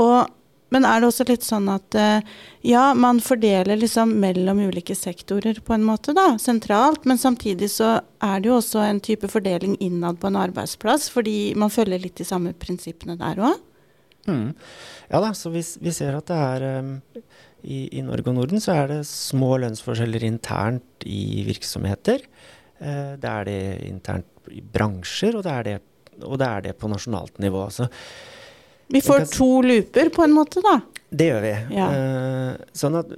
Og, 0.00 0.28
men 0.70 0.86
er 0.86 1.00
det 1.00 1.08
også 1.10 1.26
litt 1.28 1.46
sånn 1.46 1.68
at 1.72 1.96
eh, 1.98 2.26
ja, 2.66 2.90
man 2.94 3.20
fordeler 3.24 3.78
liksom 3.80 4.12
mellom 4.22 4.62
ulike 4.70 4.94
sektorer 4.94 5.58
på 5.66 5.74
en 5.74 5.86
måte, 5.86 6.14
da, 6.16 6.32
sentralt, 6.40 7.06
men 7.10 7.18
samtidig 7.18 7.70
så 7.74 7.96
er 8.22 8.40
det 8.40 8.50
jo 8.50 8.58
også 8.60 8.84
en 8.84 9.02
type 9.02 9.30
fordeling 9.30 9.76
innad 9.82 10.20
på 10.22 10.30
en 10.30 10.38
arbeidsplass, 10.40 11.08
fordi 11.12 11.52
man 11.58 11.74
følger 11.74 12.02
litt 12.02 12.20
de 12.20 12.28
samme 12.28 12.54
prinsippene 12.54 13.18
der 13.20 13.42
òg. 13.50 13.66
Mm. 14.28 14.48
Ja 15.10 15.20
da, 15.24 15.32
så 15.34 15.50
vi, 15.50 15.62
vi 15.82 15.92
ser 15.96 16.18
at 16.18 16.28
det 16.30 16.38
er 16.38 16.66
um, 16.84 16.96
i, 17.64 17.82
I 17.98 18.02
Norge 18.04 18.30
og 18.30 18.36
Norden 18.36 18.62
så 18.62 18.76
er 18.76 18.90
det 18.92 19.00
små 19.08 19.56
lønnsforskjeller 19.62 20.26
internt 20.28 21.06
i 21.08 21.42
virksomheter. 21.48 22.22
Uh, 22.80 23.16
det 23.20 23.30
er 23.30 23.48
det 23.48 23.62
internt 23.88 24.52
i 24.52 24.60
bransjer, 24.62 25.38
og 25.38 25.46
det 25.46 25.54
er 25.54 25.66
det, 25.66 25.78
og 26.20 26.38
det, 26.40 26.46
er 26.46 26.68
det 26.68 26.78
på 26.78 26.90
nasjonalt 26.92 27.40
nivå. 27.42 27.66
Så 27.74 27.88
Vi 28.90 29.00
får 29.04 29.24
kan- 29.24 29.32
to 29.36 29.50
looper 29.62 30.10
på 30.14 30.24
en 30.26 30.34
måte, 30.34 30.62
da. 30.64 30.80
det 31.10 31.26
gjør 31.30 31.40
vi. 31.42 31.54
Ja. 31.76 31.86
Uh, 31.90 32.56
sånn 32.76 32.98
at 33.00 33.14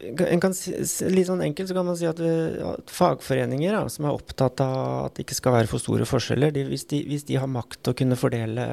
en 0.00 0.40
kan 0.40 0.54
si, 0.56 0.72
si- 0.88 1.08
Litt 1.12 1.28
sånn 1.28 1.42
enkelt 1.44 1.68
så 1.68 1.74
kan 1.76 1.84
man 1.86 1.96
si 1.96 2.06
at, 2.08 2.20
at 2.20 2.88
fagforeninger 2.92 3.72
da, 3.76 3.82
som 3.92 4.06
er 4.08 4.16
opptatt 4.16 4.60
av 4.64 5.06
at 5.06 5.14
det 5.16 5.26
ikke 5.26 5.36
skal 5.38 5.52
være 5.58 5.68
for 5.68 5.82
store 5.82 6.06
forskjeller, 6.08 6.52
de, 6.56 6.64
hvis, 6.68 6.86
de, 6.88 7.02
hvis 7.08 7.24
de 7.28 7.36
har 7.40 7.50
makt 7.52 7.82
til 7.82 7.92
å 7.92 7.98
kunne 8.00 8.16
fordele 8.16 8.68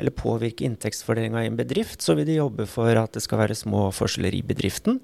eller 0.00 0.10
påvirke 0.10 0.64
inntektsfordelinga 0.66 1.44
i 1.44 1.50
en 1.52 1.56
bedrift, 1.60 2.00
så 2.02 2.16
vil 2.18 2.26
de 2.26 2.40
jobbe 2.40 2.64
for 2.66 2.90
at 2.98 3.12
det 3.14 3.22
skal 3.22 3.38
være 3.44 3.54
små 3.54 3.90
forskjeller 3.94 4.34
i 4.34 4.42
bedriften. 4.42 4.98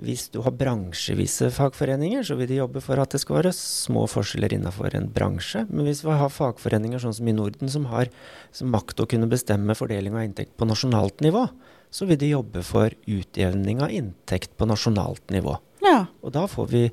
Hvis 0.00 0.30
du 0.32 0.38
har 0.40 0.54
bransjevise 0.56 1.50
fagforeninger, 1.52 2.22
så 2.24 2.36
vil 2.38 2.48
de 2.48 2.60
jobbe 2.62 2.80
for 2.80 3.00
at 3.02 3.12
det 3.12 3.20
skal 3.20 3.42
være 3.42 3.52
små 3.56 4.06
forskjeller 4.08 4.54
innenfor 4.56 4.94
en 4.96 5.10
bransje. 5.12 5.66
Men 5.68 5.84
hvis 5.84 6.00
vi 6.06 6.14
har 6.16 6.32
fagforeninger 6.32 7.02
sånn 7.02 7.16
som 7.18 7.28
i 7.28 7.34
Norden, 7.36 7.68
som 7.72 7.84
har 7.90 8.08
som 8.56 8.72
makt 8.72 9.04
å 9.04 9.08
kunne 9.10 9.28
bestemme 9.28 9.76
fordeling 9.76 10.16
av 10.16 10.24
inntekt 10.24 10.56
på 10.56 10.68
nasjonalt 10.68 11.20
nivå, 11.24 11.44
så 11.92 12.08
vil 12.08 12.20
de 12.22 12.32
jobbe 12.32 12.62
for 12.64 12.94
utjevning 13.04 13.82
av 13.84 13.92
inntekt 13.92 14.56
på 14.56 14.68
nasjonalt 14.70 15.28
nivå. 15.34 15.58
Ja. 15.84 16.06
Og 16.24 16.32
da 16.32 16.46
får 16.48 16.72
vi 16.72 16.86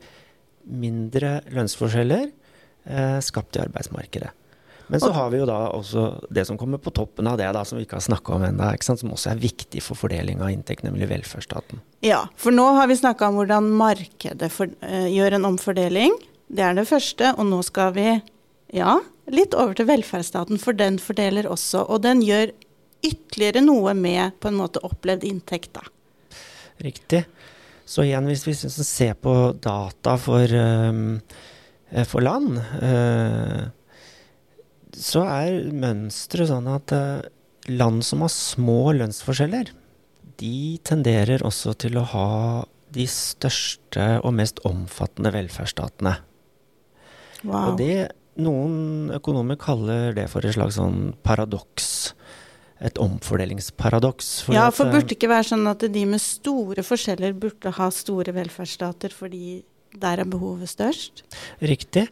mindre 0.67 1.39
lønnsforskjeller 1.55 2.27
eh, 2.27 3.19
skapt 3.23 3.55
i 3.55 3.63
arbeidsmarkedet. 3.63 4.35
Men 4.89 5.01
så 5.03 5.11
har 5.13 5.29
vi 5.29 5.37
jo 5.37 5.45
da 5.45 5.57
også 5.77 6.03
det 6.33 6.47
som 6.49 6.57
kommer 6.57 6.81
på 6.81 6.91
toppen 6.97 7.27
av 7.29 7.37
det, 7.37 7.45
da, 7.53 7.61
som 7.67 7.77
vi 7.77 7.85
ikke 7.85 7.99
har 7.99 8.05
snakka 8.07 8.33
om 8.35 8.45
ennå, 8.47 8.69
som 8.81 9.13
også 9.13 9.35
er 9.35 9.41
viktig 9.43 9.83
for 9.85 9.99
fordeling 9.99 10.41
av 10.41 10.49
inntekt, 10.49 10.81
nemlig 10.85 11.11
velferdsstaten. 11.11 11.83
Ja, 12.05 12.23
for 12.39 12.55
nå 12.55 12.65
har 12.79 12.89
vi 12.89 12.97
snakka 12.97 13.29
om 13.29 13.37
hvordan 13.37 13.69
markedet 13.77 14.49
for, 14.53 14.71
uh, 14.81 15.05
gjør 15.05 15.37
en 15.37 15.45
omfordeling. 15.51 16.17
Det 16.49 16.65
er 16.65 16.73
det 16.79 16.87
første. 16.89 17.35
Og 17.37 17.45
nå 17.51 17.61
skal 17.67 17.93
vi 17.93 18.07
ja, 18.73 18.97
litt 19.29 19.53
over 19.53 19.77
til 19.77 19.89
velferdsstaten, 19.89 20.57
for 20.61 20.77
den 20.77 20.97
fordeler 21.01 21.49
også. 21.49 21.85
Og 21.85 22.01
den 22.05 22.25
gjør 22.25 22.49
ytterligere 23.05 23.61
noe 23.63 23.93
med 23.93 24.39
på 24.41 24.49
en 24.49 24.57
måte 24.59 24.81
opplevd 24.85 25.25
inntekt, 25.29 25.77
da. 25.77 25.85
Riktig. 26.81 27.25
Så 27.89 28.05
igjen, 28.05 28.27
hvis 28.29 28.45
vi 28.47 28.53
ser 28.57 29.15
på 29.17 29.35
data 29.61 30.17
for, 30.21 30.45
eh, 30.45 32.03
for 32.05 32.21
land, 32.21 32.57
eh, 32.57 33.69
så 34.99 35.23
er 35.23 35.69
mønsteret 35.71 36.49
sånn 36.51 36.67
at 36.71 36.93
eh, 36.95 37.27
land 37.71 38.03
som 38.05 38.25
har 38.25 38.33
små 38.33 38.91
lønnsforskjeller, 38.97 39.71
de 40.39 40.79
tenderer 40.87 41.43
også 41.45 41.75
til 41.79 41.99
å 41.99 42.05
ha 42.13 42.29
de 42.95 43.05
største 43.11 44.05
og 44.23 44.33
mest 44.37 44.61
omfattende 44.67 45.31
velferdsstatene. 45.35 46.15
Wow. 47.43 47.71
Og 47.71 47.79
det, 47.79 48.09
noen 48.41 49.11
økonomer 49.15 49.59
kaller 49.59 50.15
det 50.17 50.27
for 50.31 50.45
et 50.45 50.57
slags 50.57 50.79
sånn 50.79 51.13
paradoks. 51.25 51.89
Et 52.79 52.95
omfordelingsparadoks. 53.03 54.29
For 54.47 54.55
ja, 54.55 54.69
for 54.71 54.87
eh, 54.87 54.93
burde 54.95 55.09
det 55.11 55.17
ikke 55.17 55.31
være 55.31 55.49
sånn 55.51 55.67
at 55.67 55.83
de 55.91 56.05
med 56.07 56.23
store 56.23 56.85
forskjeller 56.87 57.35
burde 57.39 57.73
ha 57.75 57.89
store 57.91 58.31
velferdsstater, 58.35 59.11
fordi 59.11 59.61
der 59.99 60.23
er 60.23 60.29
behovet 60.29 60.71
størst? 60.71 61.25
Riktig. 61.59 62.07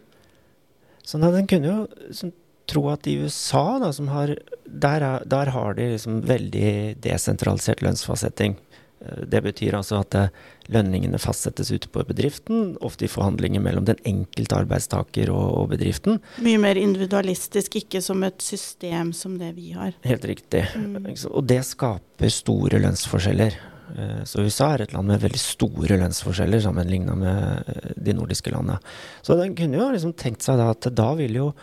Sånn 1.08 1.24
at 1.24 1.38
den 1.38 1.48
kunne 1.48 1.72
jo 1.72 2.12
sånn, 2.12 2.34
tro 2.68 2.88
at 2.92 3.08
i 3.08 3.18
USA, 3.24 3.80
da, 3.80 3.94
som 3.96 4.10
har 4.12 4.36
Der, 4.68 5.02
er, 5.02 5.24
der 5.26 5.48
har 5.56 5.74
de 5.78 5.86
liksom 5.94 6.22
veldig 6.28 6.98
desentralisert 7.00 7.82
lønnsfastsetting. 7.82 8.58
Eh, 9.00 9.24
Det 9.32 9.40
betyr 9.46 9.78
altså 9.78 10.02
at 10.04 10.16
eh, 10.16 10.28
lønningene 10.68 11.18
fastsettes 11.18 11.72
ute 11.72 11.88
på 11.88 12.04
bedriften, 12.04 12.76
ofte 12.84 13.06
i 13.06 13.08
forhandlinger 13.08 13.64
mellom 13.64 13.86
den 13.88 13.96
enkelte 14.04 14.58
arbeidstaker 14.60 15.32
og, 15.32 15.46
og 15.62 15.70
bedriften. 15.72 16.20
Mye 16.44 16.60
mer 16.60 16.76
individualistisk, 16.76 17.80
ikke 17.80 18.02
som 18.04 18.24
et 18.28 18.44
system 18.44 19.14
som 19.16 19.38
det 19.40 19.54
vi 19.56 19.72
har. 19.72 19.96
Helt 20.04 20.26
riktig. 20.28 20.66
Mm. 20.76 21.14
Og 21.32 21.48
det 21.48 21.62
skaper 21.64 22.30
store 22.30 22.84
lønnsforskjeller. 22.84 23.56
Eh, 23.96 24.22
Så 24.28 24.44
USA 24.44 24.74
er 24.76 24.82
et 24.84 24.94
land 24.94 25.08
med 25.08 25.24
veldig 25.24 25.40
store 25.40 25.96
lønnsforskjeller 26.04 26.60
sammenligna 26.68 27.16
med 27.16 27.96
de 27.96 28.14
nordiske 28.14 28.52
landene. 28.52 28.82
Så 29.24 29.40
den 29.40 29.56
kunne 29.56 29.80
jo 29.80 29.92
liksom 29.96 30.12
tenkt 30.20 30.44
seg 30.44 30.60
da 30.60 30.74
at 30.76 30.92
da 30.92 31.14
vil 31.16 31.40
jo 31.40 31.54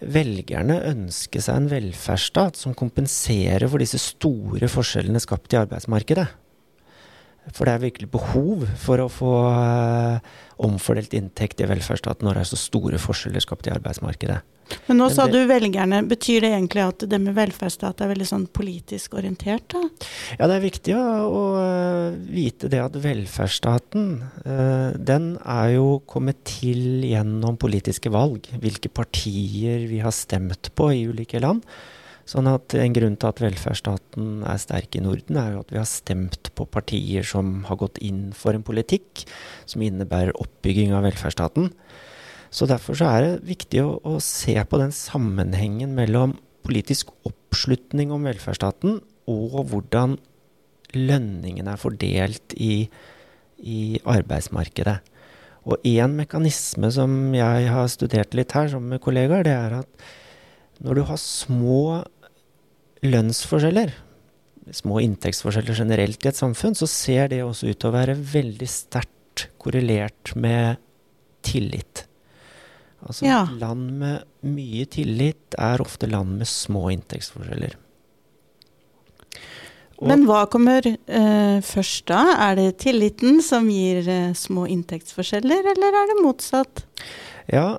velgerne 0.00 0.80
ønske 0.90 1.40
seg 1.42 1.62
en 1.62 1.70
velferdsstat 1.70 2.58
som 2.60 2.76
kompenserer 2.76 3.66
for 3.70 3.82
disse 3.82 4.00
store 4.02 4.68
forskjellene 4.70 5.22
skapt 5.22 5.54
i 5.54 5.60
arbeidsmarkedet. 5.62 6.26
For 7.54 7.68
det 7.68 7.76
er 7.76 7.84
virkelig 7.86 8.10
behov 8.10 8.66
for 8.80 9.02
å 9.04 9.08
få 9.12 9.32
eh, 9.52 10.34
omfordelt 10.66 11.14
inntekt 11.16 11.62
i 11.62 11.68
velferdsstaten 11.70 12.26
når 12.26 12.38
det 12.38 12.44
er 12.44 12.52
så 12.52 12.60
store 12.60 13.00
forskjeller 13.00 13.44
skapt 13.44 13.68
i 13.68 13.74
arbeidsmarkedet. 13.74 14.42
Men 14.86 14.98
nå 14.98 15.06
Men 15.06 15.14
sa 15.14 15.26
du 15.30 15.38
velgerne. 15.46 16.00
Betyr 16.10 16.42
det 16.42 16.50
egentlig 16.54 16.82
at 16.82 17.04
det 17.10 17.18
med 17.22 17.36
velferdsstat 17.36 18.02
er 18.02 18.10
veldig 18.10 18.26
sånn 18.26 18.46
politisk 18.50 19.14
orientert, 19.18 19.68
da? 19.70 19.82
Ja, 20.40 20.48
det 20.48 20.56
er 20.56 20.64
viktig 20.64 20.96
å, 20.98 21.02
å 21.26 21.42
eh, 21.60 22.16
vite 22.34 22.70
det 22.72 22.82
at 22.82 22.98
velferdsstaten, 23.02 24.08
eh, 24.42 24.96
den 24.98 25.34
er 25.42 25.76
jo 25.76 26.00
kommet 26.10 26.42
til 26.48 27.06
gjennom 27.06 27.58
politiske 27.62 28.10
valg. 28.14 28.48
Hvilke 28.62 28.90
partier 28.90 29.86
vi 29.90 30.02
har 30.02 30.14
stemt 30.14 30.72
på 30.74 30.90
i 30.94 31.06
ulike 31.10 31.42
land. 31.42 31.62
Sånn 32.26 32.48
at 32.50 32.74
en 32.74 32.94
grunn 32.94 33.14
til 33.14 33.30
at 33.30 33.40
velferdsstaten 33.42 34.40
er 34.50 34.58
sterk 34.58 34.96
i 34.98 35.02
Norden, 35.04 35.38
er 35.38 35.54
jo 35.54 35.62
at 35.62 35.70
vi 35.70 35.78
har 35.78 35.86
stemt 35.86 36.50
på 36.58 36.66
partier 36.66 37.26
som 37.26 37.60
har 37.68 37.78
gått 37.78 38.00
inn 38.02 38.32
for 38.34 38.56
en 38.56 38.66
politikk 38.66 39.22
som 39.68 39.84
innebærer 39.86 40.34
oppbygging 40.42 40.94
av 40.96 41.06
velferdsstaten. 41.06 41.70
Så 42.50 42.66
derfor 42.66 42.98
så 42.98 43.12
er 43.12 43.22
det 43.22 43.46
viktig 43.46 43.82
å, 43.84 43.98
å 44.02 44.18
se 44.22 44.56
på 44.58 44.80
den 44.82 44.94
sammenhengen 44.94 45.94
mellom 45.94 46.34
politisk 46.66 47.12
oppslutning 47.28 48.10
om 48.14 48.26
velferdsstaten 48.26 48.98
og 49.30 49.60
hvordan 49.70 50.18
lønningene 50.96 51.74
er 51.74 51.80
fordelt 51.80 52.54
i, 52.58 52.88
i 53.58 53.80
arbeidsmarkedet. 54.02 54.98
Og 55.66 55.82
én 55.86 56.14
mekanisme 56.14 56.90
som 56.94 57.34
jeg 57.34 57.70
har 57.70 57.90
studert 57.90 58.34
litt 58.38 58.54
her 58.54 58.70
sammen 58.70 58.94
med 58.94 59.02
kollegaer, 59.02 59.46
det 59.46 59.54
er 59.54 59.80
at 59.82 60.06
når 60.84 60.98
du 60.98 61.02
har 61.08 61.18
små 61.20 61.80
lønnsforskjeller, 63.04 63.92
små 64.74 65.00
inntektsforskjeller 65.04 65.74
generelt 65.78 66.24
i 66.24 66.28
et 66.28 66.38
samfunn, 66.38 66.74
så 66.74 66.88
ser 66.90 67.28
det 67.28 67.42
også 67.44 67.70
ut 67.70 67.78
til 67.78 67.90
å 67.90 67.94
være 67.96 68.16
veldig 68.16 68.68
sterkt 68.70 69.48
korrelert 69.62 70.34
med 70.36 70.76
tillit. 71.46 72.04
Altså 73.06 73.26
Ja. 73.26 73.44
land 73.60 73.90
med 74.00 74.24
mye 74.42 74.86
tillit 74.86 75.54
er 75.58 75.78
ofte 75.84 76.08
land 76.10 76.38
med 76.38 76.46
små 76.48 76.88
inntektsforskjeller. 76.90 77.74
Og- 79.98 80.08
Men 80.08 80.26
hva 80.26 80.44
kommer 80.50 80.84
uh, 80.86 81.60
først 81.64 82.04
da? 82.06 82.50
Er 82.50 82.54
det 82.56 82.78
tilliten 82.78 83.40
som 83.40 83.68
gir 83.70 84.00
uh, 84.08 84.32
små 84.34 84.66
inntektsforskjeller, 84.68 85.64
eller 85.72 85.94
er 86.02 86.06
det 86.10 86.18
motsatt? 86.24 86.82
Ja, 87.52 87.78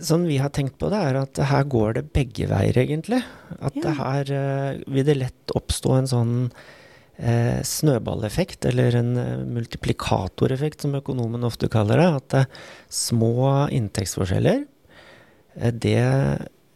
sånn 0.00 0.26
vi 0.28 0.38
har 0.40 0.52
tenkt 0.54 0.78
på 0.80 0.88
det, 0.92 1.00
er 1.00 1.18
at 1.20 1.40
her 1.50 1.64
går 1.68 1.98
det 1.98 2.04
begge 2.14 2.48
veier, 2.50 2.78
egentlig. 2.84 3.22
At 3.60 3.76
Ja. 3.76 3.92
her 3.98 4.32
uh, 4.32 4.80
vil 4.86 5.04
det 5.04 5.18
lett 5.18 5.54
oppstå 5.54 5.98
en 5.98 6.08
sånn 6.08 6.34
uh, 6.48 7.60
snøballeffekt, 7.60 8.64
eller 8.70 8.96
en 8.96 9.16
uh, 9.18 9.44
multiplikatoreffekt, 9.44 10.82
som 10.82 10.94
økonomen 10.94 11.44
ofte 11.44 11.68
kaller 11.68 12.00
det. 12.00 12.10
At 12.22 12.48
små 12.88 13.68
inntektsforskjeller, 13.70 14.64
det 15.52 15.98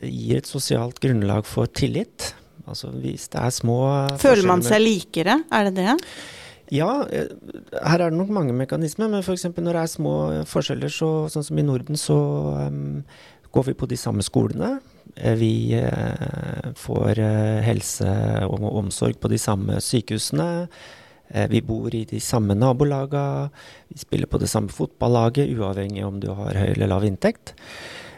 gir 0.04 0.36
et 0.36 0.48
sosialt 0.48 1.00
grunnlag 1.00 1.46
for 1.48 1.66
tillit. 1.66 2.34
Altså 2.66 2.90
hvis 2.90 3.28
det 3.32 3.40
er 3.40 3.52
små 3.54 3.78
Føler 4.20 4.44
man 4.44 4.64
seg 4.66 4.82
likere? 4.82 5.38
Er 5.54 5.70
det 5.70 5.78
det? 5.78 5.94
Ja, 6.74 7.06
eh, 7.12 7.30
her 7.86 8.00
er 8.00 8.10
det 8.10 8.18
nok 8.18 8.32
mange 8.34 8.54
mekanismer, 8.56 9.10
men 9.10 9.22
f.eks. 9.22 9.46
når 9.54 9.72
det 9.72 9.82
er 9.82 9.90
små 9.90 10.14
forskjeller, 10.50 10.90
så, 10.90 11.10
sånn 11.30 11.46
som 11.46 11.58
i 11.58 11.64
Norden, 11.66 11.98
så 12.00 12.18
um, 12.66 13.04
går 13.54 13.68
vi 13.68 13.74
på 13.78 13.88
de 13.90 13.98
samme 14.00 14.24
skolene. 14.26 14.76
Eh, 15.14 15.36
Vi 15.38 15.78
uh, 15.78 16.72
får 16.76 17.20
uh, 17.22 17.62
helse 17.62 18.08
og 18.48 18.66
omsorg 18.72 19.20
på 19.22 19.30
de 19.30 19.38
samme 19.38 19.78
sykehusene. 19.80 20.66
Uh, 21.30 21.46
vi 21.52 21.62
bor 21.62 21.94
i 21.94 22.04
de 22.08 22.18
samme 22.20 22.54
nabolaga, 22.58 23.50
vi 23.88 24.02
spiller 24.02 24.26
på 24.26 24.42
det 24.42 24.50
samme 24.50 24.68
fotballaget, 24.68 25.52
uavhengig 25.54 26.04
om 26.06 26.18
du 26.20 26.32
har 26.34 26.58
høy 26.58 26.72
eller 26.74 26.90
lav 26.90 27.06
inntekt. 27.06 27.54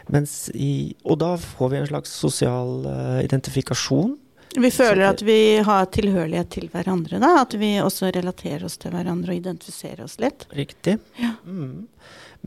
I, 0.09 0.95
og 1.05 1.19
da 1.21 1.35
får 1.37 1.69
vi 1.69 1.77
en 1.77 1.89
slags 1.91 2.09
sosial 2.17 2.87
identifikasjon. 3.21 4.15
Vi 4.55 4.71
føler 4.73 5.03
at 5.11 5.21
vi 5.21 5.59
har 5.65 5.85
tilhørighet 5.93 6.49
til 6.55 6.69
hverandre, 6.73 7.19
da? 7.21 7.35
At 7.43 7.53
vi 7.59 7.75
også 7.83 8.09
relaterer 8.15 8.65
oss 8.65 8.79
til 8.81 8.95
hverandre 8.95 9.35
og 9.35 9.41
identifiserer 9.41 10.01
oss 10.07 10.17
litt? 10.21 10.47
Riktig. 10.57 10.97
Ja. 11.21 11.35
Mm. 11.45 11.85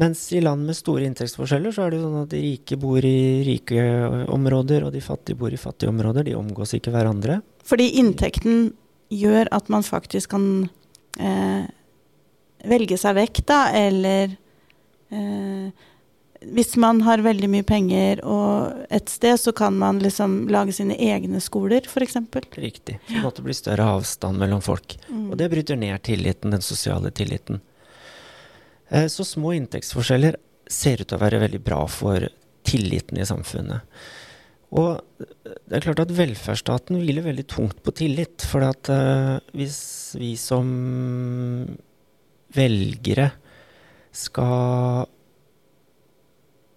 Mens 0.01 0.25
i 0.33 0.41
land 0.41 0.65
med 0.67 0.77
store 0.77 1.05
inntektsforskjeller, 1.07 1.75
så 1.75 1.85
er 1.85 1.93
det 1.93 2.01
jo 2.01 2.07
sånn 2.07 2.23
at 2.25 2.33
de 2.33 2.41
rike 2.41 2.79
bor 2.81 3.05
i 3.05 3.43
rike 3.47 3.83
områder, 4.33 4.87
og 4.87 4.95
de 4.95 5.03
fattige 5.05 5.39
bor 5.39 5.53
i 5.53 5.61
fattige 5.61 5.93
områder. 5.93 6.27
De 6.27 6.37
omgås 6.39 6.73
ikke 6.79 6.95
hverandre. 6.95 7.43
Fordi 7.69 7.91
inntekten 8.01 8.71
gjør 9.13 9.51
at 9.53 9.69
man 9.73 9.85
faktisk 9.85 10.33
kan 10.33 10.47
eh, 11.21 11.69
velge 12.73 12.97
seg 12.99 13.19
vekk, 13.21 13.43
da, 13.53 13.61
eller 13.77 14.33
eh, 15.13 15.89
hvis 16.51 16.77
man 16.81 17.01
har 17.07 17.23
veldig 17.25 17.49
mye 17.53 17.67
penger 17.67 18.23
og 18.27 18.87
et 18.93 19.11
sted, 19.13 19.39
så 19.41 19.53
kan 19.57 19.77
man 19.79 20.01
liksom 20.03 20.49
lage 20.53 20.75
sine 20.77 20.97
egne 20.99 21.41
skoler, 21.43 21.87
f.eks. 21.87 22.17
Riktig. 22.59 22.99
Så 23.09 23.33
det 23.37 23.45
bli 23.47 23.57
større 23.57 23.89
avstand 23.99 24.41
mellom 24.43 24.63
folk. 24.65 24.97
Mm. 25.09 25.31
Og 25.31 25.37
det 25.41 25.51
bryter 25.53 25.79
ned 25.79 26.03
tilliten, 26.07 26.55
den 26.55 26.65
sosiale 26.65 27.13
tilliten. 27.15 27.61
Eh, 28.89 29.07
så 29.13 29.25
små 29.25 29.55
inntektsforskjeller 29.57 30.39
ser 30.71 31.03
ut 31.03 31.09
til 31.09 31.19
å 31.19 31.23
være 31.23 31.43
veldig 31.43 31.63
bra 31.65 31.85
for 31.91 32.29
tilliten 32.67 33.21
i 33.21 33.29
samfunnet. 33.29 33.87
Og 34.73 35.01
det 35.21 35.77
er 35.77 35.85
klart 35.85 36.01
at 36.07 36.13
velferdsstaten 36.17 37.01
hviler 37.03 37.27
veldig 37.27 37.45
tungt 37.51 37.83
på 37.85 37.93
tillit. 37.97 38.45
For 38.49 38.65
at 38.65 38.89
uh, 38.89 39.37
hvis 39.57 39.81
vi 40.17 40.33
som 40.41 40.71
velgere 42.57 43.31
skal 44.17 45.09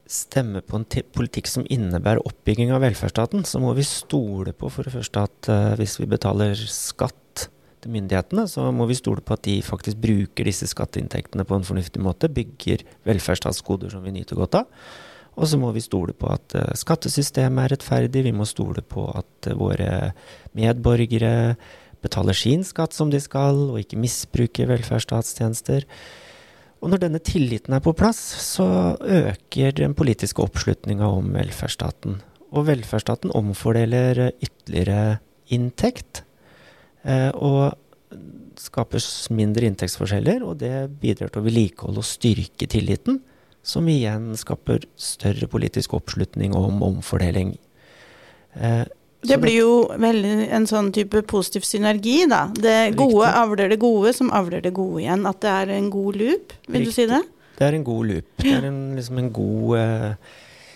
stemme 0.05 0.61
på 0.61 0.77
en 0.77 0.85
politikk 1.15 1.49
som 1.49 1.65
innebærer 1.71 2.23
oppbygging 2.27 2.71
av 2.73 2.83
velferdsstaten, 2.85 3.45
så 3.47 3.61
må 3.61 3.73
vi 3.77 3.85
stole 3.87 4.53
på 4.53 4.69
for 4.73 4.85
det 4.85 4.93
første 4.93 5.23
at 5.25 5.49
uh, 5.49 5.73
hvis 5.79 5.97
vi 6.01 6.09
betaler 6.09 6.53
skatt 6.69 7.47
til 7.81 7.93
myndighetene, 7.93 8.45
så 8.49 8.67
må 8.73 8.87
vi 8.89 8.97
stole 8.97 9.23
på 9.25 9.35
at 9.35 9.45
de 9.47 9.57
faktisk 9.65 9.99
bruker 10.01 10.47
disse 10.47 10.69
skatteinntektene 10.69 11.45
på 11.47 11.57
en 11.57 11.65
fornuftig 11.67 12.01
måte, 12.05 12.31
bygger 12.33 12.85
velferdsstatsgoder 13.09 13.93
som 13.93 14.05
vi 14.05 14.13
nyter 14.15 14.37
godt 14.39 14.61
av. 14.61 14.69
Og 15.35 15.49
så 15.51 15.59
må 15.59 15.73
vi 15.75 15.83
stole 15.83 16.13
på 16.15 16.29
at 16.31 16.53
uh, 16.57 16.69
skattesystemet 16.77 17.65
er 17.65 17.75
rettferdig, 17.75 18.27
vi 18.27 18.35
må 18.35 18.47
stole 18.49 18.85
på 18.85 19.07
at 19.09 19.49
uh, 19.49 19.57
våre 19.57 20.13
medborgere 20.55 21.33
betaler 22.05 22.37
sin 22.37 22.61
skatt 22.65 22.93
som 22.93 23.09
de 23.09 23.19
skal, 23.23 23.57
og 23.71 23.81
ikke 23.81 23.99
misbruker 23.99 24.69
velferdsstatstjenester. 24.69 25.89
Og 26.85 26.91
når 26.93 27.01
denne 27.01 27.17
tilliten 27.25 27.73
er 27.73 27.81
på 27.81 27.95
plass, 27.97 28.19
så 28.45 28.93
øker 29.01 29.73
den 29.73 29.95
politiske 29.97 30.43
oppslutninga 30.43 31.07
om 31.17 31.31
velferdsstaten. 31.33 32.19
Og 32.53 32.67
velferdsstaten 32.67 33.33
omfordeler 33.33 34.27
ytterligere 34.37 35.17
inntekt, 35.49 36.21
uh, 37.09 37.33
og 37.33 37.73
skaper 38.61 39.01
mindre 39.33 39.65
inntektsforskjeller, 39.65 40.45
og 40.45 40.59
det 40.61 40.75
bidrar 41.01 41.33
til 41.33 41.41
å 41.41 41.47
vedlikeholde 41.47 42.03
og 42.03 42.07
styrke 42.07 42.69
tilliten 42.69 43.17
som 43.65 43.89
igjen 43.89 44.35
skaper 44.37 44.85
større 44.93 45.49
politisk 45.49 45.97
oppslutning 45.97 46.53
om 46.53 46.85
omfordeling. 46.85 47.55
Det 49.27 49.37
blir 49.41 49.57
jo 49.59 49.73
veldig 50.01 50.33
en 50.55 50.67
sånn 50.69 50.91
type 50.95 51.21
positiv 51.29 51.65
synergi, 51.67 52.25
da. 52.31 52.45
Det 52.53 52.95
gode 52.95 53.25
riktig. 53.25 53.41
avler 53.41 53.71
det 53.73 53.79
gode, 53.81 54.13
som 54.17 54.31
avler 54.35 54.61
det 54.65 54.73
gode 54.77 55.01
igjen. 55.03 55.25
At 55.29 55.41
det 55.45 55.53
er 55.53 55.73
en 55.77 55.89
god 55.93 56.19
loop, 56.21 56.55
vil 56.67 56.81
riktig. 56.81 56.85
du 56.85 56.91
si 56.95 57.07
det? 57.11 57.21
Det 57.55 57.67
er 57.69 57.77
en 57.77 57.85
god 57.87 58.09
loop. 58.11 58.25
Det 58.43 58.51
er 58.51 58.65
en, 58.67 58.79
liksom 58.97 59.17
en 59.21 59.31
god 59.35 59.77
eh, 59.79 60.33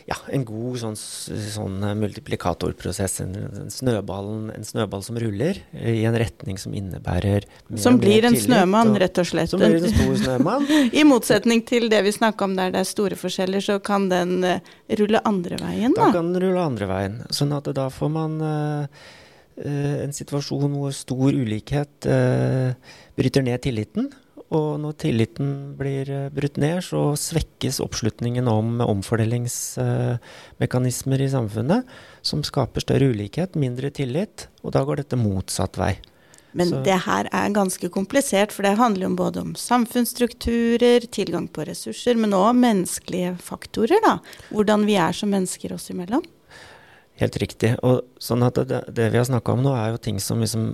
ja, 0.09 0.15
en 0.33 0.43
god 0.47 0.77
sånn, 0.81 0.95
sånn 0.97 1.83
eh, 1.85 1.95
multiplikatorprosess. 1.99 3.19
En, 3.23 3.35
en, 3.37 3.67
en, 3.67 4.65
snøball 4.65 5.03
som 5.05 5.19
ruller 5.21 5.59
i 5.77 6.01
en 6.09 6.17
retning 6.17 6.57
som 6.61 6.73
innebærer 6.73 7.45
Som 7.77 7.99
blir 8.01 8.25
en 8.25 8.37
snømann, 8.39 8.95
rett 9.01 9.21
og 9.21 9.29
slett. 9.29 9.51
Som 9.51 9.61
blir 9.61 9.77
en 9.77 9.93
stor 9.93 10.15
snømann. 10.23 10.65
I 10.99 11.05
motsetning 11.07 11.61
til 11.67 11.89
det 11.93 12.01
vi 12.07 12.15
snakka 12.15 12.47
om 12.47 12.57
der 12.57 12.73
det 12.73 12.81
er 12.81 12.89
store 12.89 13.19
forskjeller, 13.19 13.61
så 13.63 13.77
kan 13.83 14.09
den 14.09 14.39
uh, 14.45 14.73
rulle 14.99 15.21
andre 15.29 15.59
veien, 15.61 15.93
da? 15.93 16.09
Da 16.09 16.17
kan 16.17 16.33
den 16.33 16.41
rulle 16.47 16.65
andre 16.71 16.89
veien. 16.89 17.19
Sånn 17.35 17.53
at 17.57 17.69
da 17.77 17.89
får 17.93 18.13
man 18.15 18.39
uh, 18.41 19.03
uh, 19.61 19.95
en 20.07 20.15
situasjon 20.15 20.73
hvor 20.73 20.95
stor 20.95 21.37
ulikhet 21.37 22.09
bryter 23.19 23.45
ned 23.45 23.61
tilliten. 23.61 24.09
Og 24.49 24.79
når 24.81 24.95
tilliten 25.03 25.49
blir 25.77 26.09
eh, 26.09 26.31
brutt 26.33 26.57
ned, 26.61 26.83
så 26.85 27.15
svekkes 27.19 27.79
oppslutningen 27.83 28.47
om 28.49 28.81
omfordelingsmekanismer 28.81 31.21
i 31.21 31.29
samfunnet, 31.29 31.85
som 32.25 32.43
skaper 32.45 32.79
større 32.81 33.05
ulikhet, 33.13 33.55
mindre 33.59 33.89
tillit, 33.93 34.47
og 34.63 34.71
da 34.73 34.83
går 34.87 34.95
dette 35.03 35.17
motsatt 35.21 35.77
vei. 35.77 35.95
Men 36.57 36.69
så. 36.73 36.81
det 36.81 36.97
her 37.05 37.29
er 37.29 37.53
ganske 37.53 37.89
komplisert, 37.93 38.49
for 38.55 38.65
det 38.65 38.79
handler 38.79 39.05
jo 39.05 39.11
både 39.19 39.37
om 39.43 39.51
samfunnsstrukturer, 39.59 40.99
tilgang 41.13 41.45
på 41.53 41.61
ressurser, 41.69 42.15
men 42.17 42.33
òg 42.33 42.57
menneskelige 42.57 43.37
faktorer. 43.45 44.01
da. 44.05 44.17
Hvordan 44.49 44.85
vi 44.89 44.95
er 44.97 45.13
som 45.13 45.29
mennesker 45.29 45.73
oss 45.77 45.89
imellom. 45.93 46.25
Helt 47.19 47.35
riktig. 47.41 47.73
Og 47.83 48.05
sånn 48.23 48.45
at 48.47 48.61
det, 48.69 48.79
det 48.95 49.09
vi 49.11 49.19
har 49.19 49.27
snakka 49.27 49.51
om 49.51 49.63
nå, 49.65 49.73
er 49.75 49.91
jo 49.91 49.99
ting 49.99 50.21
som 50.23 50.39
liksom 50.39 50.69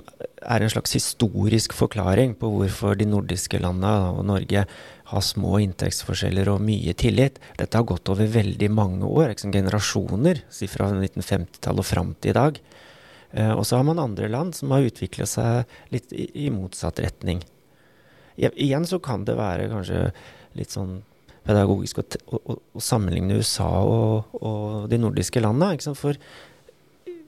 er 0.45 0.61
en 0.61 0.69
slags 0.69 0.93
historisk 0.93 1.73
forklaring 1.73 2.35
på 2.37 2.51
hvorfor 2.53 2.97
de 2.99 3.07
nordiske 3.09 3.57
landene 3.63 4.11
og 4.13 4.27
Norge 4.29 4.65
har 5.09 5.23
små 5.25 5.57
inntektsforskjeller 5.63 6.51
og 6.53 6.61
mye 6.65 6.93
tillit. 6.97 7.39
Dette 7.57 7.81
har 7.81 7.87
gått 7.89 8.09
over 8.13 8.29
veldig 8.29 8.69
mange 8.73 9.09
år, 9.09 9.31
liksom 9.33 9.53
generasjoner, 9.55 10.43
fra 10.69 10.91
1950-tallet 10.93 11.81
og 11.81 11.89
fram 11.89 12.13
til 12.19 12.35
i 12.35 12.37
dag. 12.37 12.61
Eh, 13.33 13.51
og 13.51 13.65
så 13.65 13.79
har 13.79 13.89
man 13.89 14.01
andre 14.01 14.29
land 14.29 14.53
som 14.57 14.73
har 14.73 14.85
utvikla 14.85 15.25
seg 15.29 15.77
litt 15.93 16.13
i, 16.13 16.29
i 16.45 16.53
motsatt 16.53 17.01
retning. 17.01 17.41
Igjen 18.37 18.85
så 18.85 18.99
kan 18.99 19.25
det 19.25 19.37
være 19.39 19.69
kanskje 19.71 20.09
litt 20.59 20.73
sånn 20.73 20.99
pedagogisk 21.45 22.01
å, 22.01 22.05
å, 22.35 22.57
å 22.75 22.83
sammenligne 22.83 23.39
USA 23.39 23.69
og, 23.85 24.35
og, 24.41 24.89
de 24.91 24.99
nordiske 25.01 25.43
landene. 25.43 25.95
For 25.97 26.17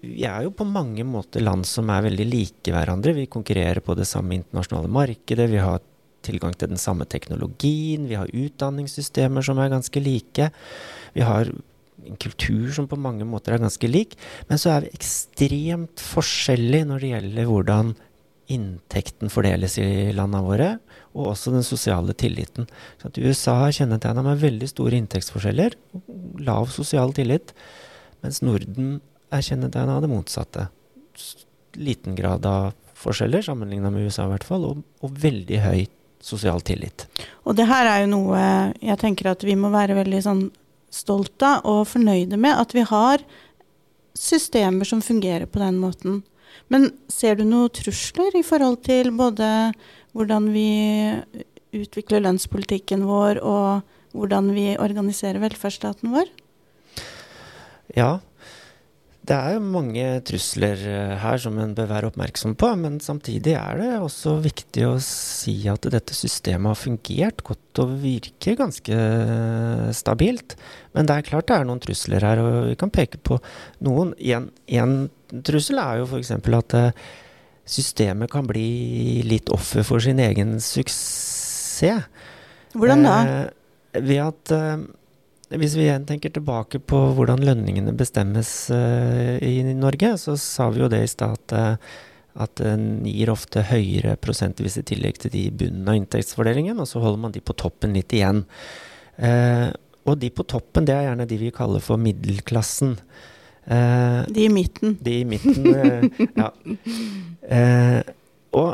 vi 0.02 0.26
er 0.30 0.46
jo 0.46 0.54
på 0.56 0.68
mange 0.68 1.06
måter 1.08 1.44
land 1.46 1.68
som 1.70 1.90
er 1.94 2.06
veldig 2.08 2.28
like 2.30 2.74
hverandre. 2.74 3.16
Vi 3.18 3.30
konkurrerer 3.32 3.84
på 3.86 3.96
det 3.98 4.08
samme 4.10 4.38
internasjonale 4.38 4.92
markedet. 4.94 5.50
Vi 5.52 5.62
har 5.62 5.82
tilgang 6.28 6.56
til 6.58 6.72
den 6.74 6.82
samme 6.82 7.08
teknologien. 7.10 8.08
Vi 8.10 8.20
har 8.20 8.32
utdanningssystemer 8.34 9.46
som 9.46 9.60
er 9.62 9.74
ganske 9.74 10.04
like. 10.04 10.52
Vi 11.16 11.26
har 11.26 11.52
en 12.08 12.20
kultur 12.22 12.70
som 12.76 12.88
på 12.90 13.00
mange 13.00 13.26
måter 13.28 13.56
er 13.56 13.64
ganske 13.64 13.90
lik. 13.90 14.18
Men 14.50 14.62
så 14.62 14.76
er 14.76 14.86
vi 14.86 14.96
ekstremt 14.98 16.04
forskjellige 16.14 16.90
når 16.90 17.04
det 17.04 17.14
gjelder 17.14 17.50
hvordan 17.52 17.96
inntekten 18.48 19.32
fordeles 19.32 19.76
i 19.82 20.14
landene 20.16 20.44
våre, 20.46 20.70
og 21.18 21.34
også 21.34 21.52
den 21.52 21.66
sosiale 21.66 22.16
tilliten. 22.18 22.68
Så 23.02 23.10
at 23.10 23.20
USA 23.20 23.58
er 23.66 23.76
kjennetegna 23.76 24.24
med 24.26 24.42
veldig 24.42 24.70
store 24.72 25.00
inntektsforskjeller, 25.02 25.76
lav 26.48 26.72
sosial 26.72 27.14
tillit, 27.18 27.54
mens 28.24 28.42
Norden 28.46 29.00
er 29.34 29.44
kjennetegna 29.44 29.98
av 29.98 30.06
det 30.06 30.12
motsatte. 30.12 30.68
Liten 31.78 32.16
grad 32.18 32.46
av 32.48 32.72
forskjeller 32.98 33.44
sammenligna 33.46 33.92
med 33.94 34.08
USA 34.08 34.26
i 34.26 34.34
hvert 34.34 34.48
fall, 34.48 34.66
og, 34.70 34.86
og 35.04 35.20
veldig 35.22 35.60
høy 35.66 35.82
sosial 36.24 36.64
tillit. 36.66 37.06
Og 37.46 37.58
det 37.58 37.68
her 37.70 37.90
er 37.90 38.06
jo 38.06 38.14
noe 38.16 38.40
jeg 38.82 38.98
tenker 39.02 39.32
at 39.34 39.44
vi 39.46 39.58
må 39.60 39.70
være 39.74 39.98
veldig 40.00 40.24
sånn 40.26 40.48
stolte 40.94 41.58
og 41.68 41.84
fornøyde 41.92 42.40
med, 42.40 42.56
at 42.58 42.74
vi 42.74 42.86
har 42.88 43.22
systemer 44.18 44.88
som 44.88 45.04
fungerer 45.04 45.46
på 45.46 45.62
den 45.62 45.78
måten. 45.82 46.24
Men 46.74 46.90
ser 47.12 47.38
du 47.38 47.46
noen 47.48 47.74
trusler 47.74 48.36
i 48.38 48.46
forhold 48.46 48.82
til 48.88 49.12
både 49.16 49.50
hvordan 50.18 50.50
vi 50.54 50.70
utvikler 51.78 52.24
lønnspolitikken 52.26 53.06
vår, 53.06 53.42
og 53.44 54.16
hvordan 54.18 54.52
vi 54.56 54.72
organiserer 54.82 55.42
velferdsstaten 55.44 56.14
vår? 56.16 56.32
Ja, 57.96 58.18
det 59.28 59.36
er 59.36 59.56
jo 59.58 59.64
mange 59.74 60.04
trusler 60.28 60.80
eh, 60.88 61.14
her 61.20 61.40
som 61.42 61.58
en 61.60 61.74
bør 61.76 61.90
være 61.90 62.10
oppmerksom 62.12 62.54
på, 62.60 62.70
men 62.80 63.00
samtidig 63.04 63.58
er 63.60 63.82
det 63.82 63.90
også 64.00 64.38
viktig 64.46 64.86
å 64.88 64.94
si 65.04 65.56
at 65.68 65.84
dette 65.92 66.16
systemet 66.16 66.72
har 66.72 66.80
fungert 66.80 67.44
godt 67.48 67.82
og 67.84 67.98
virker 68.04 68.56
ganske 68.60 68.96
eh, 68.96 69.90
stabilt. 69.96 70.56
Men 70.96 71.10
det 71.10 71.18
er 71.18 71.28
klart 71.28 71.50
det 71.52 71.58
er 71.58 71.68
noen 71.68 71.84
trusler 71.84 72.24
her, 72.24 72.40
og 72.40 72.70
vi 72.70 72.78
kan 72.80 72.94
peke 72.94 73.20
på 73.20 73.40
noen. 73.84 74.16
En, 74.24 74.98
trussel 75.44 75.84
er 75.84 76.02
jo 76.02 76.08
f.eks. 76.08 76.32
at 76.38 76.78
eh, 76.80 77.06
systemet 77.68 78.32
kan 78.32 78.48
bli 78.48 79.24
litt 79.28 79.52
offer 79.52 79.84
for 79.88 80.04
sin 80.04 80.24
egen 80.24 80.56
suksess. 80.64 82.08
Hvordan 82.78 83.04
da? 83.04 83.18
Eh, 83.28 84.02
ved 84.08 84.24
at 84.24 84.52
hvis 85.56 85.78
vi 85.78 85.86
igjen 85.86 86.06
tenker 86.08 86.34
tilbake 86.36 86.82
på 86.84 87.00
hvordan 87.16 87.46
lønningene 87.48 87.94
bestemmes 87.96 88.52
uh, 88.74 89.38
i 89.40 89.64
Norge, 89.78 90.14
så 90.20 90.36
sa 90.40 90.68
vi 90.74 90.84
jo 90.84 90.92
det 90.92 91.04
i 91.06 91.10
stad 91.12 91.38
at, 91.38 91.88
At 92.38 92.60
den 92.62 93.06
gir 93.08 93.32
ofte 93.34 93.64
høyere 93.66 94.18
prosentvise 94.22 94.84
tillegg 94.86 95.18
til 95.24 95.32
de 95.34 95.48
i 95.48 95.54
bunnen 95.56 95.88
av 95.90 95.96
inntektsfordelingen, 95.98 96.78
og 96.78 96.86
så 96.86 97.02
holder 97.02 97.24
man 97.24 97.34
de 97.34 97.42
på 97.42 97.56
toppen 97.58 97.96
litt 97.98 98.14
igjen. 98.14 98.44
Uh, 99.18 99.72
og 100.08 100.20
de 100.22 100.30
på 100.32 100.46
toppen, 100.48 100.86
det 100.88 100.96
er 100.96 101.10
gjerne 101.10 101.28
de 101.28 101.40
vi 101.42 101.56
kaller 101.56 101.84
for 101.84 102.00
middelklassen. 102.00 102.96
Uh, 103.68 104.24
de 104.32 104.46
i 104.46 104.52
midten. 104.52 104.96
De 105.04 105.18
i 105.20 105.26
midten, 105.28 105.76
eh, 105.76 106.04
ja. 106.36 106.52
Eh, 107.48 108.02
og 108.60 108.74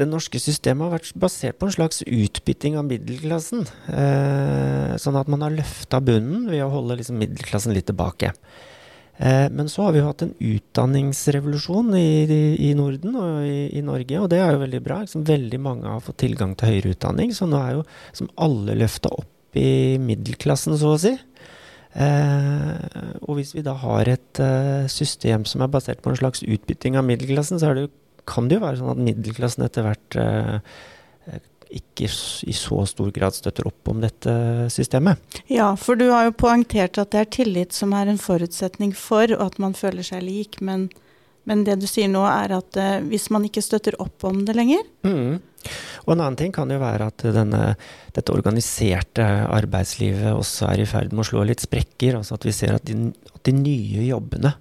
det 0.00 0.08
norske 0.08 0.40
systemet 0.40 0.86
har 0.86 0.96
vært 0.96 1.14
basert 1.20 1.60
på 1.60 1.68
en 1.68 1.76
slags 1.76 2.02
utbytting 2.06 2.78
av 2.80 2.88
middelklassen. 2.88 3.66
Eh, 3.92 4.96
sånn 5.00 5.18
at 5.20 5.30
man 5.30 5.44
har 5.44 5.54
løfta 5.54 6.00
bunnen 6.04 6.48
ved 6.50 6.64
å 6.64 6.72
holde 6.72 6.98
liksom 7.00 7.20
middelklassen 7.20 7.76
litt 7.76 7.90
tilbake. 7.90 8.32
Eh, 9.20 9.46
men 9.52 9.68
så 9.68 9.84
har 9.84 9.92
vi 9.92 10.00
jo 10.00 10.08
hatt 10.08 10.24
en 10.24 10.32
utdanningsrevolusjon 10.32 11.92
i, 11.98 12.08
i, 12.24 12.42
i 12.70 12.74
Norden 12.78 13.18
og 13.20 13.42
i, 13.44 13.66
i, 13.76 13.82
Norge, 13.84 14.16
og 14.16 14.30
det 14.32 14.40
er 14.40 14.54
jo 14.54 14.62
veldig 14.62 14.80
bra. 14.86 15.02
Liksom, 15.04 15.26
veldig 15.28 15.60
mange 15.60 15.92
har 15.92 16.04
fått 16.04 16.22
tilgang 16.24 16.54
til 16.56 16.72
høyere 16.72 16.94
utdanning, 16.94 17.34
så 17.36 17.48
nå 17.50 17.60
er 17.60 17.74
jo 17.76 17.88
som 18.16 18.32
alle 18.40 18.78
løfta 18.80 19.12
opp 19.12 19.60
i 19.60 19.98
middelklassen, 20.00 20.78
så 20.80 20.94
å 20.94 21.02
si. 21.02 21.12
Eh, 21.90 23.00
og 23.26 23.34
hvis 23.36 23.52
vi 23.56 23.64
da 23.66 23.74
har 23.82 24.08
et 24.08 24.40
eh, 24.40 24.86
system 24.88 25.44
som 25.48 25.64
er 25.64 25.72
basert 25.72 26.00
på 26.04 26.12
en 26.12 26.20
slags 26.20 26.44
utbytting 26.46 26.96
av 26.96 27.04
middelklassen, 27.08 27.58
så 27.60 27.70
er 27.70 27.76
det 27.76 27.84
jo, 27.84 27.92
kan 28.28 28.48
det 28.48 28.58
jo 28.58 28.64
være 28.64 28.80
sånn 28.80 28.92
at 28.92 29.04
middelklassen 29.08 29.64
etter 29.66 29.86
hvert 29.86 30.18
eh, 30.20 30.80
ikke 31.70 32.08
i 32.50 32.54
så 32.56 32.82
stor 32.88 33.10
grad 33.14 33.36
støtter 33.36 33.68
opp 33.70 33.90
om 33.92 34.00
dette 34.02 34.32
systemet. 34.74 35.20
Ja, 35.50 35.70
for 35.78 35.98
du 35.98 36.08
har 36.10 36.26
jo 36.26 36.38
poengtert 36.42 36.98
at 36.98 37.12
det 37.14 37.20
er 37.22 37.30
tillit 37.38 37.76
som 37.76 37.94
er 37.96 38.10
en 38.10 38.18
forutsetning 38.20 38.94
for, 38.96 39.30
og 39.36 39.44
at 39.52 39.60
man 39.62 39.76
føler 39.78 40.06
seg 40.06 40.24
lik. 40.26 40.58
Men, 40.64 40.88
men 41.46 41.62
det 41.68 41.78
du 41.82 41.86
sier 41.90 42.10
nå 42.10 42.24
er 42.26 42.56
at 42.58 42.80
eh, 42.80 42.98
hvis 43.06 43.30
man 43.34 43.46
ikke 43.46 43.64
støtter 43.64 43.98
opp 44.02 44.26
om 44.26 44.42
det 44.48 44.58
lenger 44.58 44.82
mm. 45.06 45.38
Og 46.06 46.14
en 46.14 46.22
annen 46.22 46.38
ting 46.40 46.52
kan 46.56 46.70
jo 46.72 46.78
være 46.80 47.10
at 47.10 47.22
denne, 47.36 47.74
dette 48.16 48.32
organiserte 48.32 49.26
arbeidslivet 49.52 50.32
også 50.32 50.70
er 50.70 50.80
i 50.80 50.86
ferd 50.88 51.12
med 51.12 51.20
å 51.20 51.28
slå 51.28 51.44
litt 51.44 51.60
sprekker. 51.60 52.16
Altså 52.16 52.38
at 52.38 52.46
vi 52.48 52.54
ser 52.56 52.78
at 52.78 52.86
de, 52.88 53.10
at 53.28 53.42
de 53.44 53.52
nye 53.58 54.06
jobbene 54.06 54.54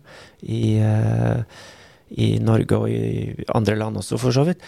i 0.44 0.76
uh, 0.84 1.64
i 2.10 2.40
Norge 2.42 2.78
og 2.78 2.90
i 2.90 3.46
andre 3.56 3.78
land 3.80 4.00
også, 4.02 4.18
for 4.22 4.36
så 4.36 4.46
vidt, 4.48 4.64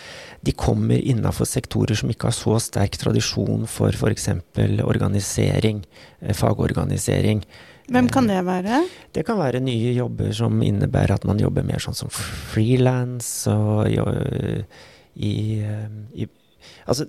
de 0.45 0.53
kommer 0.53 0.99
innafor 0.99 1.49
sektorer 1.49 1.97
som 1.97 2.11
ikke 2.11 2.29
har 2.29 2.37
så 2.37 2.59
sterk 2.61 2.97
tradisjon 3.01 3.65
for 3.69 3.95
f.eks. 3.95 4.29
organisering, 4.85 5.83
eh, 6.21 6.35
fagorganisering. 6.37 7.43
Hvem 7.91 8.07
kan 8.13 8.29
det 8.29 8.39
være? 8.45 8.83
Det 9.11 9.25
kan 9.27 9.39
være 9.39 9.59
nye 9.63 9.91
jobber 9.97 10.31
som 10.35 10.61
innebærer 10.63 11.17
at 11.17 11.25
man 11.27 11.41
jobber 11.41 11.65
mer 11.67 11.81
sånn 11.81 11.97
som 11.97 12.11
frilans 12.13 13.27
og 13.51 13.89
i, 13.89 15.33
i 16.15 16.29
Altså 16.87 17.07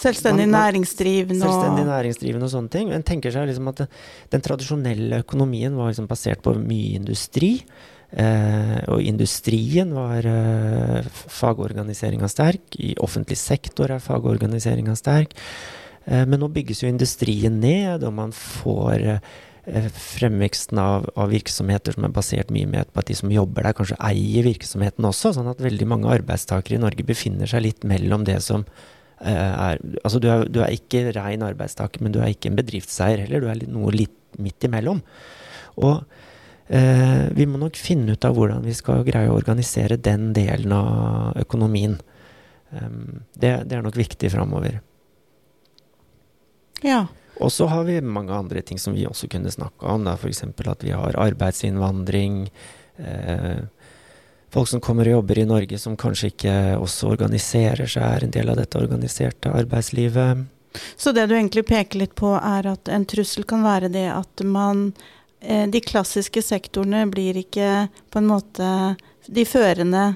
Selvstendig 0.00 0.46
næringsdrivende 0.48 1.44
og 1.44 1.50
Selvstendig 1.50 1.84
næringsdrivende 1.88 2.46
og 2.46 2.52
sånne 2.52 2.72
ting. 2.72 2.92
En 2.94 3.04
tenker 3.04 3.34
seg 3.34 3.48
liksom 3.50 3.68
at 3.72 3.82
den 4.32 4.44
tradisjonelle 4.44 5.18
økonomien 5.24 5.74
var 5.76 5.90
liksom 5.90 6.06
basert 6.08 6.40
på 6.44 6.54
mye 6.56 7.00
industri. 7.00 7.50
Eh, 8.10 8.78
og 8.90 9.04
industrien 9.06 9.92
var 9.94 10.26
eh, 10.26 11.10
fagorganiseringa 11.30 12.30
sterk. 12.30 12.74
I 12.82 12.96
offentlig 13.02 13.38
sektor 13.38 13.92
er 13.94 14.02
fagorganiseringa 14.02 14.96
sterk. 14.98 15.36
Eh, 16.06 16.24
men 16.26 16.40
nå 16.42 16.50
bygges 16.52 16.82
jo 16.82 16.90
industrien 16.90 17.60
ned, 17.62 18.02
og 18.06 18.14
man 18.16 18.34
får 18.34 19.06
eh, 19.06 19.88
fremveksten 19.94 20.80
av, 20.82 21.06
av, 21.14 21.30
virksomheter 21.30 21.94
som 21.94 22.06
er 22.08 22.14
basert 22.14 22.54
mye 22.54 22.68
mer 22.70 22.88
på 22.88 23.02
at 23.02 23.10
de 23.10 23.18
som 23.18 23.32
jobber 23.32 23.66
der, 23.66 23.76
kanskje 23.78 24.00
eier 24.10 24.48
virksomheten 24.48 25.06
også. 25.06 25.34
Sånn 25.36 25.50
at 25.52 25.62
veldig 25.62 25.90
mange 25.90 26.10
arbeidstakere 26.10 26.78
i 26.78 26.82
Norge 26.82 27.06
befinner 27.06 27.50
seg 27.50 27.66
litt 27.68 27.86
mellom 27.86 28.26
det 28.26 28.40
som 28.46 28.66
eh, 29.20 29.36
er 29.36 29.78
Altså 30.02 30.22
du 30.22 30.30
er, 30.32 30.48
du 30.50 30.62
er 30.64 30.74
ikke 30.74 31.12
rein 31.14 31.46
arbeidstaker, 31.46 32.02
men 32.02 32.16
du 32.16 32.18
er 32.22 32.34
ikke 32.34 32.50
en 32.50 32.58
bedriftseier 32.58 33.22
heller. 33.26 33.44
Du 33.44 33.52
er 33.52 33.62
noe 33.70 33.94
litt 33.94 34.16
midt 34.40 34.66
imellom. 34.66 35.04
Og 35.78 36.02
vi 36.70 37.46
må 37.50 37.58
nok 37.58 37.74
finne 37.74 38.14
ut 38.14 38.24
av 38.24 38.36
hvordan 38.36 38.62
vi 38.62 38.74
skal 38.78 39.02
greie 39.02 39.26
å 39.26 39.34
organisere 39.34 39.96
den 39.98 40.28
delen 40.36 40.70
av 40.76 41.38
økonomien. 41.40 41.96
Um, 42.70 43.24
det, 43.34 43.64
det, 43.66 43.74
er 43.74 43.82
nok 43.82 43.98
viktig 43.98 44.30
framover. 44.30 44.78
Ja. 46.86 47.08
Og 47.40 47.52
så 47.52 47.66
har 47.66 47.84
vi 47.88 47.98
mange 48.04 48.36
andre 48.36 48.62
ting 48.62 48.78
som 48.78 48.94
vi 48.94 49.08
også 49.08 49.28
kunne 49.32 49.50
snakka 49.50 49.96
om. 49.96 50.06
F.eks. 50.14 50.44
at 50.44 50.84
vi 50.84 50.92
har 50.94 51.16
arbeidsinnvandring. 51.18 52.50
Eh, 52.96 53.62
folk 54.52 54.68
som 54.68 54.82
kommer 54.84 55.08
og 55.08 55.20
jobber 55.20 55.40
i 55.40 55.48
Norge 55.48 55.78
som 55.80 55.96
kanskje 55.96 56.34
ikke 56.34 56.56
også 56.76 57.14
organiserer 57.14 57.88
seg, 57.88 58.04
er 58.04 58.26
en 58.26 58.34
del 58.34 58.52
av 58.52 58.60
dette 58.60 58.78
organiserte 58.78 59.54
arbeidslivet. 59.56 60.44
Så 61.00 61.14
det 61.16 61.26
du 61.30 61.34
egentlig 61.34 61.64
peker 61.66 62.04
litt 62.04 62.12
på, 62.18 62.34
er 62.36 62.68
at 62.74 62.92
en 62.92 63.08
trussel 63.08 63.48
kan 63.48 63.64
være 63.64 63.88
det 63.90 64.10
at 64.12 64.44
man 64.44 64.90
Eh, 64.92 65.19
de 65.40 65.80
klassiske 65.80 66.42
sektorene 66.44 67.06
blir 67.08 67.38
ikke 67.40 67.86
på 68.12 68.20
en 68.20 68.26
måte 68.28 68.66
de 69.24 69.44
førende 69.48 70.10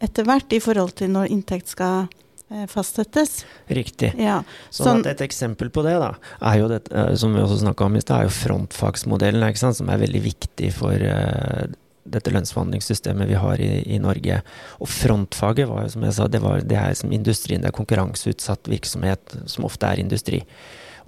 etter 0.00 0.26
hvert 0.26 0.56
i 0.56 0.60
forhold 0.62 0.96
til 0.98 1.12
når 1.12 1.30
inntekt 1.34 1.70
skal 1.74 2.06
eh, 2.50 2.64
fastsettes. 2.70 3.42
Riktig. 3.68 4.14
Ja. 4.20 4.40
Sånn, 4.70 5.02
sånn 5.02 5.04
Et 5.12 5.22
eksempel 5.24 5.70
på 5.72 5.84
det, 5.86 5.98
da, 6.00 6.14
er 6.40 6.62
jo 6.62 6.70
det, 6.72 6.82
eh, 6.88 7.12
som 7.20 7.36
vi 7.36 7.44
også 7.44 7.60
snakka 7.62 7.86
om 7.86 7.98
i 7.98 8.02
stad, 8.02 8.22
er 8.22 8.30
jo 8.30 8.38
frontfagsmodellen, 8.38 9.46
ikke 9.50 9.64
sant, 9.66 9.78
som 9.80 9.92
er 9.92 10.02
veldig 10.02 10.24
viktig 10.24 10.72
for 10.76 10.96
uh, 11.04 11.68
dette 12.10 12.32
lønnsforhandlingssystemet 12.32 13.28
vi 13.28 13.38
har 13.44 13.62
i, 13.62 13.70
i, 13.84 14.00
Norge. 14.02 14.40
Og 14.80 14.90
frontfaget 14.90 15.68
var 15.70 15.84
jo, 15.84 15.94
som 15.96 16.08
jeg 16.08 16.16
sa, 16.16 16.28
det, 16.32 16.42
var, 16.44 16.64
det 16.64 16.80
er 16.80 16.96
som 16.98 17.12
industrien. 17.14 17.62
Det 17.62 17.70
er 17.70 17.76
konkurranseutsatt 17.76 18.72
virksomhet, 18.72 19.40
som 19.50 19.68
ofte 19.68 19.92
er 19.92 20.00
industri. 20.02 20.40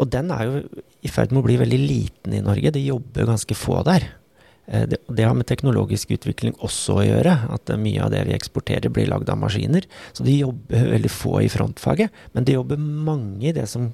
Og 0.00 0.12
den 0.12 0.30
er 0.34 0.48
jo 0.48 0.60
i 1.02 1.10
ferd 1.10 1.32
med 1.32 1.42
å 1.42 1.46
bli 1.46 1.58
veldig 1.60 1.78
liten 1.82 2.34
i 2.36 2.42
Norge. 2.44 2.72
Det 2.74 2.82
jobber 2.82 3.30
ganske 3.32 3.56
få 3.58 3.80
der. 3.86 4.06
Eh, 4.66 4.86
det, 4.88 5.00
det, 5.08 5.26
har 5.26 5.34
med 5.34 5.48
teknologisk 5.50 6.14
utvikling 6.14 6.54
også 6.62 7.00
å 7.00 7.06
gjøre. 7.06 7.34
At 7.54 7.72
mye 7.78 8.04
av 8.04 8.12
det 8.14 8.22
vi 8.28 8.36
eksporterer, 8.36 8.92
blir 8.94 9.10
lagd 9.10 9.30
av 9.32 9.40
maskiner. 9.42 9.88
Så 10.14 10.26
det 10.26 10.38
jobber 10.38 10.92
veldig 10.94 11.12
få 11.12 11.40
i 11.42 11.50
frontfaget. 11.52 12.24
Men 12.36 12.46
det 12.46 12.56
jobber 12.58 12.80
mange 12.80 13.50
i 13.50 13.56
det 13.56 13.66
som 13.70 13.90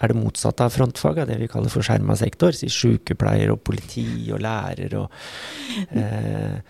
er 0.00 0.12
det 0.12 0.16
motsatte 0.16 0.64
av 0.64 0.72
frontfaget, 0.72 1.28
det 1.28 1.36
vi 1.42 1.48
kaller 1.52 1.72
for 1.72 1.84
skjerma 1.84 2.16
sektor. 2.16 2.56
Si 2.56 2.70
sykepleier 2.72 3.52
og 3.52 3.60
politi 3.64 4.06
og 4.32 4.40
lærer 4.44 4.96
og 5.00 5.12
eh, 5.92 6.60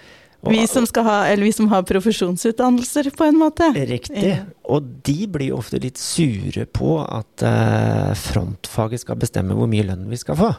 vi 0.48 0.66
som, 0.66 0.86
ha, 1.04 1.16
vi 1.36 1.52
som, 1.52 1.68
har 1.68 1.82
profesjonsutdannelser, 1.88 3.10
på 3.16 3.26
en 3.28 3.38
måte. 3.40 3.68
Riktig. 3.76 4.24
Ja. 4.24 4.44
Og 4.72 4.86
de 5.04 5.26
blir 5.28 5.56
ofte 5.56 5.80
litt 5.82 6.00
sure 6.00 6.64
på 6.64 6.96
at 7.04 7.44
eh, 7.44 8.12
frontfaget 8.16 9.04
skal 9.04 9.20
bestemme 9.20 9.56
hvor 9.58 9.68
mye 9.70 9.84
lønn 9.90 10.08
vi 10.08 10.20
skal 10.20 10.38
få. 10.40 10.52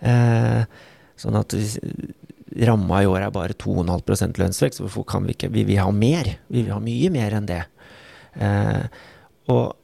Eh, 0.00 0.62
sånn 1.20 1.36
at 1.36 1.56
ramma 2.66 3.02
i 3.02 3.10
år 3.10 3.26
er 3.26 3.34
bare 3.34 3.56
2,5 3.60 4.38
lønnsvekst. 4.40 4.80
Hvorfor 4.82 5.06
kan 5.08 5.28
vi 5.28 5.36
ikke 5.36 5.52
Vi 5.52 5.66
vil 5.68 5.82
ha 5.82 5.90
mer. 5.92 6.36
Vi 6.48 6.64
vil 6.64 6.72
ha 6.74 6.80
mye 6.82 7.12
mer 7.12 7.36
enn 7.36 7.50
det. 7.50 7.62
Eh, 8.40 8.82
og 9.50 9.76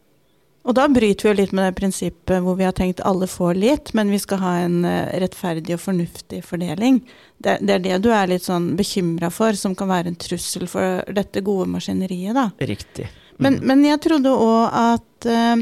og 0.66 0.74
da 0.74 0.88
bryter 0.90 1.29
vi 1.29 1.31
jo 1.31 1.37
litt 1.38 1.52
med 1.55 1.68
det 1.68 1.76
prinsippet 1.79 2.42
hvor 2.42 2.57
vi 2.59 2.66
har 2.66 2.74
tenkt 2.74 3.02
alle 3.07 3.29
får 3.31 3.55
litt, 3.55 3.92
men 3.94 4.11
vi 4.11 4.18
skal 4.18 4.40
ha 4.42 4.55
en 4.64 4.81
eh, 4.88 5.12
rettferdig 5.22 5.76
og 5.76 5.85
fornuftig 5.85 6.40
fordeling. 6.44 6.98
Det, 7.38 7.61
det 7.62 7.76
er 7.76 7.85
det 7.85 8.00
du 8.02 8.11
er 8.11 8.33
litt 8.33 8.46
sånn 8.46 8.72
bekymra 8.79 9.31
for, 9.31 9.55
som 9.55 9.76
kan 9.79 9.92
være 9.92 10.11
en 10.11 10.18
trussel 10.18 10.66
for 10.70 11.07
dette 11.14 11.44
gode 11.46 11.68
maskineriet, 11.70 12.35
da. 12.35 12.48
Riktig. 12.66 13.07
Mm. 13.37 13.38
Men, 13.46 13.61
men, 13.68 13.87
jeg 13.87 14.02
trodde 14.02 14.33
òg 14.33 14.76
at 14.81 15.26
uh, 15.29 15.61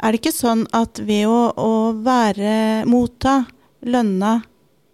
Er 0.00 0.14
det 0.14 0.22
ikke 0.22 0.32
sånn 0.32 0.62
at 0.72 1.02
ved 1.04 1.26
å, 1.28 1.50
å 1.52 1.72
være 2.00 2.86
motta 2.88 3.42
lønna 3.84 4.38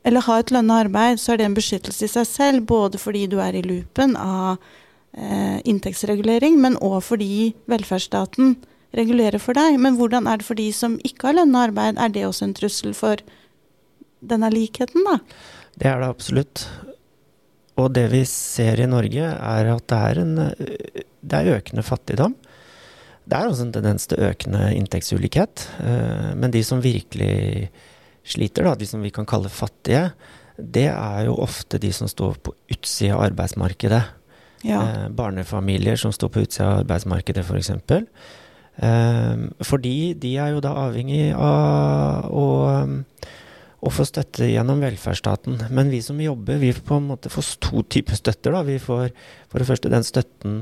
eller 0.06 0.22
ha 0.26 0.38
et 0.38 0.52
lønna 0.54 0.80
arbeid, 0.84 1.18
så 1.18 1.32
er 1.32 1.40
det 1.40 1.48
en 1.48 1.56
beskyttelse 1.56 2.06
i 2.06 2.10
seg 2.10 2.26
selv, 2.28 2.66
både 2.68 2.98
fordi 3.02 3.24
du 3.30 3.40
er 3.42 3.56
i 3.58 3.62
loopen 3.66 4.14
av 4.14 4.60
eh, 5.18 5.58
inntektsregulering, 5.66 6.60
men 6.62 6.78
òg 6.78 7.00
fordi 7.02 7.56
velferdsstaten 7.66 8.54
regulere 8.96 9.40
for 9.42 9.56
deg. 9.58 9.78
Men 9.82 9.98
hvordan 10.00 10.28
er 10.30 10.40
det 10.40 10.48
for 10.48 10.58
de 10.58 10.70
som 10.74 10.98
ikke 11.06 11.30
har 11.30 11.38
lønna 11.40 11.66
arbeid? 11.68 12.00
Er 12.00 12.12
det 12.12 12.26
også 12.28 12.48
en 12.48 12.56
trussel 12.56 12.96
for 12.96 13.22
denne 14.26 14.50
likheten, 14.52 15.04
da? 15.06 15.18
Det 15.76 15.90
er 15.90 16.00
det 16.02 16.10
absolutt. 16.10 16.66
Og 17.76 17.92
det 17.92 18.06
vi 18.12 18.22
ser 18.28 18.80
i 18.80 18.88
Norge, 18.88 19.28
er 19.36 19.72
at 19.74 19.88
det 19.92 20.00
er, 20.10 20.20
en, 20.22 20.36
det 21.20 21.40
er 21.40 21.58
økende 21.58 21.84
fattigdom. 21.84 22.36
Det 23.26 23.36
er 23.36 23.50
også 23.50 23.66
en 23.66 23.74
tendens 23.74 24.06
til 24.08 24.22
økende 24.22 24.70
inntektsulikhet. 24.78 25.66
Eh, 25.82 26.32
men 26.38 26.54
de 26.54 26.62
som 26.64 26.80
virkelig 26.82 27.68
sliter, 28.26 28.64
da, 28.66 28.74
de 28.78 28.86
som 28.88 29.02
vi 29.02 29.12
kan 29.14 29.26
kalle 29.28 29.50
fattige, 29.52 30.08
det 30.56 30.86
er 30.88 31.26
jo 31.26 31.36
ofte 31.42 31.80
de 31.82 31.90
som 31.92 32.08
står 32.08 32.38
på 32.46 32.54
utsida 32.72 33.16
av 33.18 33.26
arbeidsmarkedet. 33.26 34.02
Ja. 34.64 34.80
Eh, 34.80 35.08
barnefamilier 35.12 35.98
som 36.00 36.14
står 36.14 36.32
på 36.32 36.46
utsida 36.46 36.70
av 36.70 36.84
arbeidsmarkedet, 36.84 37.44
f.eks. 37.44 37.72
Um, 38.76 39.48
fordi 39.64 40.12
de 40.20 40.34
er 40.36 40.52
jo 40.52 40.62
da 40.64 40.74
avhengig 40.82 41.30
av 41.32 42.26
å, 42.28 42.48
å 43.80 43.92
få 43.92 44.04
støtte 44.08 44.50
gjennom 44.50 44.82
velferdsstaten. 44.84 45.62
Men 45.72 45.92
vi 45.92 46.02
som 46.04 46.20
jobber, 46.20 46.60
vi 46.60 46.74
på 46.76 46.98
en 47.00 47.08
måte 47.12 47.32
får 47.32 47.54
to 47.64 47.86
typer 47.88 48.18
støtter. 48.18 48.52
Da. 48.52 48.64
Vi 48.66 48.76
får 48.82 49.08
for 49.48 49.62
det 49.62 49.68
første 49.70 49.92
den 49.92 50.04
støtten 50.06 50.60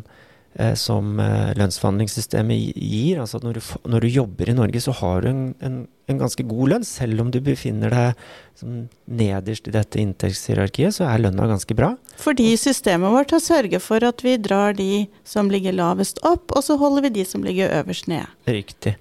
som 0.79 1.19
eh, 1.23 1.51
lønnsforhandlingssystemet 1.59 2.77
gir. 2.79 3.21
Altså 3.23 3.41
når 3.43 3.59
du, 3.59 3.61
når 3.91 4.05
du, 4.05 4.09
jobber 4.15 4.51
i 4.51 4.57
Norge, 4.57 4.83
så 4.85 4.95
har 5.01 5.25
du 5.25 5.31
en, 5.31 5.43
en, 5.65 5.81
en 6.11 6.21
ganske 6.21 6.47
god 6.47 6.75
lønn. 6.75 6.87
Selv 6.87 7.25
om 7.25 7.33
du 7.35 7.41
befinner 7.45 7.91
deg 7.95 8.25
som 8.61 8.85
nederst 9.11 9.67
i 9.69 9.75
dette 9.75 10.01
inntektshierarkiet, 10.03 10.95
så 10.99 11.09
er 11.11 11.27
lønna 11.27 11.49
ganske 11.51 11.77
bra. 11.77 11.95
Fordi 12.23 12.53
systemet 12.61 13.15
vårt 13.15 13.35
har 13.35 13.43
sørget 13.43 13.83
for 13.83 14.07
at 14.07 14.23
vi 14.25 14.39
drar 14.39 14.79
de 14.79 15.07
som 15.27 15.51
ligger 15.51 15.75
lavest 15.75 16.23
opp, 16.23 16.55
og 16.55 16.67
så 16.67 16.79
holder 16.81 17.09
vi 17.09 17.17
de 17.21 17.29
som 17.29 17.47
ligger 17.47 17.75
øverst 17.83 18.11
nede. 18.11 18.31
Riktig. 18.47 18.97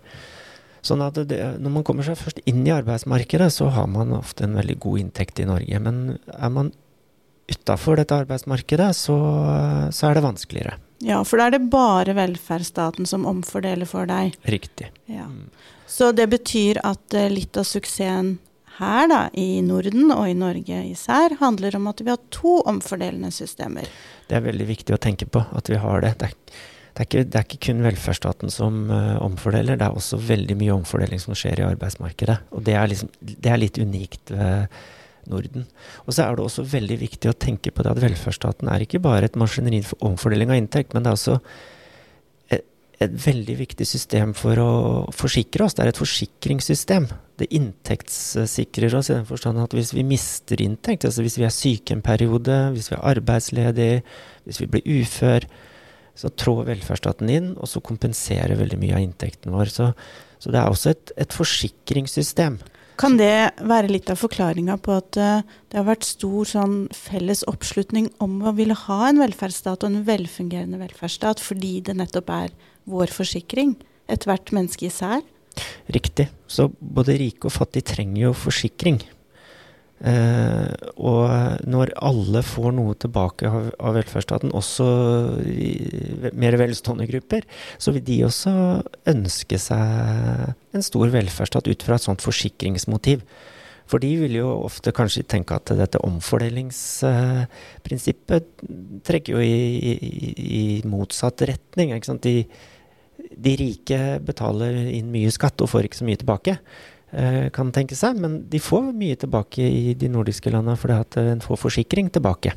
Sånn 0.84 1.00
at 1.06 1.16
det, 1.30 1.40
når 1.64 1.78
man 1.78 1.84
kommer 1.88 2.04
seg 2.04 2.18
først 2.20 2.42
inn 2.50 2.66
i 2.68 2.74
arbeidsmarkedet, 2.76 3.54
så 3.56 3.70
har 3.72 3.86
man 3.88 4.12
ofte 4.18 4.44
en 4.44 4.58
veldig 4.58 4.82
god 4.84 5.06
inntekt 5.06 5.40
i 5.40 5.48
Norge. 5.48 5.80
Men 5.80 6.18
er 6.28 6.52
man 6.52 6.74
utafor 7.52 8.00
dette 8.00 8.18
arbeidsmarkedet, 8.24 8.90
så, 8.96 9.16
så, 9.92 10.10
er 10.10 10.18
det 10.18 10.26
vanskeligere. 10.26 10.78
Ja, 11.04 11.20
for 11.28 11.40
da 11.40 11.50
er 11.50 11.58
det 11.58 11.68
bare 11.74 12.16
velferdsstaten 12.18 13.08
som 13.10 13.28
omfordeler 13.30 13.90
for 13.90 14.08
deg. 14.10 14.38
Riktig. 14.48 14.90
Ja. 15.12 15.28
Så 15.90 16.12
det 16.16 16.30
betyr 16.32 16.80
at 16.88 17.14
eh, 17.18 17.30
litt 17.32 17.60
av 17.60 17.68
suksessen 17.68 18.38
her 18.80 19.08
da, 19.12 19.24
i 19.38 19.62
Norden 19.62 20.10
og 20.16 20.26
i 20.26 20.38
Norge 20.38 20.80
især, 20.90 21.36
handler 21.44 21.76
om 21.78 21.90
at 21.92 22.02
vi 22.02 22.10
har 22.10 22.22
to 22.34 22.62
omfordelende 22.70 23.30
systemer. 23.36 23.90
Det 24.30 24.40
er 24.40 24.48
veldig 24.48 24.66
viktig 24.72 24.96
å 24.96 25.02
tenke 25.02 25.28
på 25.30 25.44
at 25.54 25.70
vi 25.70 25.78
har 25.82 26.02
det. 26.06 26.16
Det 26.22 26.32
er 26.32 26.62
det 26.94 27.02
er, 27.02 27.08
ikke, 27.08 27.22
det 27.26 27.38
er 27.40 27.46
ikke, 27.48 27.58
kun 27.66 27.80
velferdsstaten 27.82 28.52
som 28.54 28.76
uh, 28.94 29.16
omfordeler, 29.26 29.80
det 29.82 29.86
er 29.88 29.96
også 29.98 30.20
veldig 30.22 30.54
mye 30.60 30.76
omfordeling 30.76 31.22
som 31.24 31.34
skjer 31.34 31.64
i 31.64 31.66
arbeidsmarkedet. 31.66 32.36
Og 32.54 32.62
det 32.68 32.76
er, 32.78 32.86
liksom, 32.92 33.10
det 33.18 33.50
er 33.50 33.58
litt 33.58 33.80
unikt 33.82 34.30
ved 34.30 34.76
Norden. 35.32 35.68
Og 36.06 36.16
så 36.16 36.26
er 36.26 36.36
det 36.36 36.46
også 36.46 36.66
veldig 36.68 36.98
viktig 37.04 37.32
å 37.32 37.38
tenke 37.38 37.72
på 37.72 37.86
det 37.86 37.94
at 37.94 38.02
velferdsstaten 38.04 38.72
er 38.72 38.84
ikke 38.86 39.02
bare 39.04 39.30
et 39.30 39.40
maskineri 39.40 39.84
for 39.86 40.10
omfordeling 40.10 40.54
av 40.54 40.60
inntekt, 40.60 40.94
men 40.94 41.06
det 41.06 41.12
er 41.12 41.20
også 41.20 41.40
et, 42.54 42.66
veldig 43.04 43.58
viktig 43.60 43.84
system 43.84 44.32
for 44.38 44.60
å 44.64 44.74
forsikre 45.12 45.66
oss. 45.66 45.74
Det 45.76 45.84
er 45.84 45.92
et 45.92 46.00
forsikringssystem. 46.00 47.10
Det 47.42 47.50
inntektssikrer 47.52 48.96
oss 48.96 49.10
i 49.12 49.18
den 49.18 49.28
forstand 49.28 49.60
at 49.60 49.76
hvis 49.76 49.92
vi 49.92 50.06
mister 50.08 50.62
inntekt, 50.64 51.04
altså 51.10 51.26
hvis 51.26 51.36
vi 51.42 51.44
er 51.44 51.52
syke 51.52 51.98
en 51.98 52.06
periode, 52.06 52.56
hvis 52.72 52.92
vi 52.94 52.96
er 52.96 53.04
arbeidsledige, 53.12 54.04
hvis 54.48 54.62
vi 54.64 54.70
blir 54.72 54.88
ufør, 55.02 55.50
så 56.16 56.30
trår 56.30 56.68
velferdsstaten 56.70 57.32
inn, 57.34 57.50
og 57.58 57.70
så 57.70 57.82
kompenserer 57.84 58.58
veldig 58.60 58.78
mye 58.82 58.98
av 58.98 59.04
inntekten 59.04 59.54
vår. 59.54 59.72
Så, 59.74 59.90
så 60.42 60.54
det 60.54 60.62
er 60.62 60.70
også 60.70 60.94
et, 60.94 61.14
et, 61.26 61.34
forsikringssystem. 61.34 62.60
Kan 63.00 63.18
det 63.18 63.54
være 63.66 63.90
litt 63.90 64.12
av 64.14 64.20
forklaringa 64.22 64.78
på 64.84 64.96
at 65.00 65.18
uh, 65.18 65.42
det 65.72 65.80
har 65.80 65.88
vært 65.88 66.06
stor 66.08 66.50
sånn 66.50 66.76
felles 66.94 67.42
oppslutning 67.50 68.12
om 68.24 68.40
å 68.46 68.54
ville 68.58 68.78
ha 68.86 69.00
en 69.10 69.22
velferdsstat 69.24 69.84
og 69.84 69.90
en 69.90 70.06
velfungerende 70.08 70.82
velferdsstat, 70.82 71.42
fordi 71.42 71.80
det 71.88 71.98
nettopp 71.98 72.30
er 72.34 72.54
vår 72.90 73.14
forsikring? 73.14 73.76
Ethvert 74.12 74.54
menneske 74.56 74.90
især? 74.90 75.24
Riktig. 75.94 76.28
Så 76.48 76.70
både 76.80 77.18
rike 77.20 77.50
og 77.50 77.56
fattige 77.56 77.94
trenger 77.94 78.28
jo 78.28 78.34
forsikring. 78.38 79.02
Uh, 80.04 80.68
og 81.00 81.64
når 81.64 81.94
alle 82.04 82.42
får 82.44 82.74
noe 82.76 82.92
tilbake 83.00 83.48
av, 83.48 83.70
av 83.80 83.96
velferdsstaten, 83.96 84.52
også 84.52 84.88
i 85.48 85.70
mer 86.36 86.58
velstående 86.60 87.08
grupper, 87.08 87.48
så 87.80 87.94
vil 87.96 88.04
de 88.04 88.18
også 88.28 88.52
ønske 89.14 89.62
seg 89.64 90.76
en 90.76 90.84
stor 90.84 91.14
velferdsstat 91.14 91.72
ut 91.72 91.88
fra 91.88 91.96
et 91.96 92.04
sånt 92.04 92.26
forsikringsmotiv. 92.26 93.24
For 93.88 94.04
de 94.04 94.10
vil 94.20 94.36
jo 94.40 94.48
ofte 94.64 94.92
kanskje 94.96 95.24
tenke 95.30 95.56
at 95.56 95.72
dette 95.78 96.00
omfordelingsprinsippet 96.04 98.44
trekker 99.08 99.34
jo 99.36 99.42
i, 99.44 99.48
i, 99.92 99.94
i 100.44 100.82
motsatt 100.88 101.42
retning. 101.48 102.02
De, 102.24 102.46
de 103.48 103.54
rike 103.60 104.20
betaler 104.24 104.74
inn 104.96 105.12
mye 105.14 105.32
skatt 105.36 105.62
og 105.64 105.70
får 105.72 105.84
ikke 105.88 106.00
så 106.00 106.08
mye 106.08 106.22
tilbake. 106.24 106.54
Eh, 107.14 107.50
kan 107.54 107.70
tenke 107.70 107.94
seg. 107.94 108.18
Men 108.18 108.40
de 108.50 108.60
får 108.62 108.90
mye 108.98 109.18
tilbake 109.22 109.62
i 109.62 109.94
de 109.94 110.10
nordiske 110.10 110.50
landene 110.50 110.80
fordi 110.80 110.96
at 110.98 111.18
en 111.22 111.44
får 111.44 111.60
forsikring 111.62 112.10
tilbake. 112.14 112.56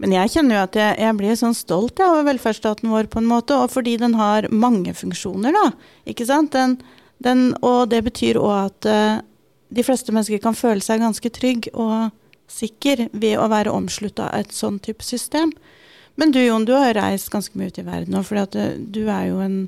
Men 0.00 0.14
jeg 0.14 0.30
kjenner 0.32 0.56
jo 0.56 0.60
at 0.68 0.76
jeg, 0.78 0.92
jeg 1.02 1.16
blir 1.18 1.36
sånn 1.36 1.56
stolt 1.58 2.00
over 2.00 2.22
velferdsstaten 2.28 2.88
vår 2.88 3.10
på 3.12 3.20
en 3.20 3.28
måte, 3.28 3.56
og 3.58 3.72
fordi 3.74 3.98
den 4.00 4.14
har 4.16 4.46
mange 4.48 4.94
funksjoner, 4.96 5.52
da. 5.52 5.66
Ikke 6.08 6.24
sant? 6.28 6.54
Den, 6.54 6.78
den, 7.20 7.50
og 7.60 7.90
det 7.92 8.00
betyr 8.06 8.38
òg 8.40 8.54
at 8.62 8.88
uh, 8.88 9.18
de 9.68 9.84
fleste 9.84 10.14
mennesker 10.14 10.40
kan 10.40 10.56
føle 10.56 10.80
seg 10.80 11.02
ganske 11.02 11.32
trygg 11.36 11.68
og 11.74 12.14
sikker 12.48 13.10
ved 13.12 13.36
å 13.36 13.50
være 13.52 13.74
omslutta 13.74 14.30
av 14.30 14.46
et 14.46 14.56
sånn 14.56 14.78
type 14.80 15.04
system. 15.04 15.52
Men 16.16 16.32
du 16.32 16.40
Jon, 16.40 16.64
du 16.64 16.72
har 16.78 16.96
reist 16.96 17.28
ganske 17.34 17.58
mye 17.60 17.68
ut 17.68 17.82
i 17.82 17.84
verden 17.84 18.16
nå, 18.16 18.24
for 18.24 18.40
uh, 18.40 18.70
du 18.80 19.02
er 19.04 19.28
jo 19.34 19.42
en, 19.44 19.58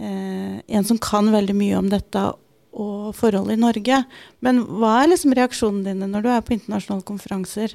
eh, 0.00 0.56
en 0.64 0.88
som 0.88 1.02
kan 1.02 1.28
veldig 1.34 1.58
mye 1.58 1.82
om 1.82 1.92
dette 1.92 2.30
og 2.70 3.14
forhold 3.18 3.50
i 3.52 3.58
Norge. 3.58 4.02
Men 4.44 4.62
hva 4.64 5.00
er 5.02 5.12
liksom 5.12 5.34
reaksjonene 5.36 5.92
dine 5.92 6.10
når 6.10 6.24
du 6.24 6.28
er 6.32 6.44
på 6.44 6.54
internasjonale 6.56 7.06
konferanser? 7.06 7.74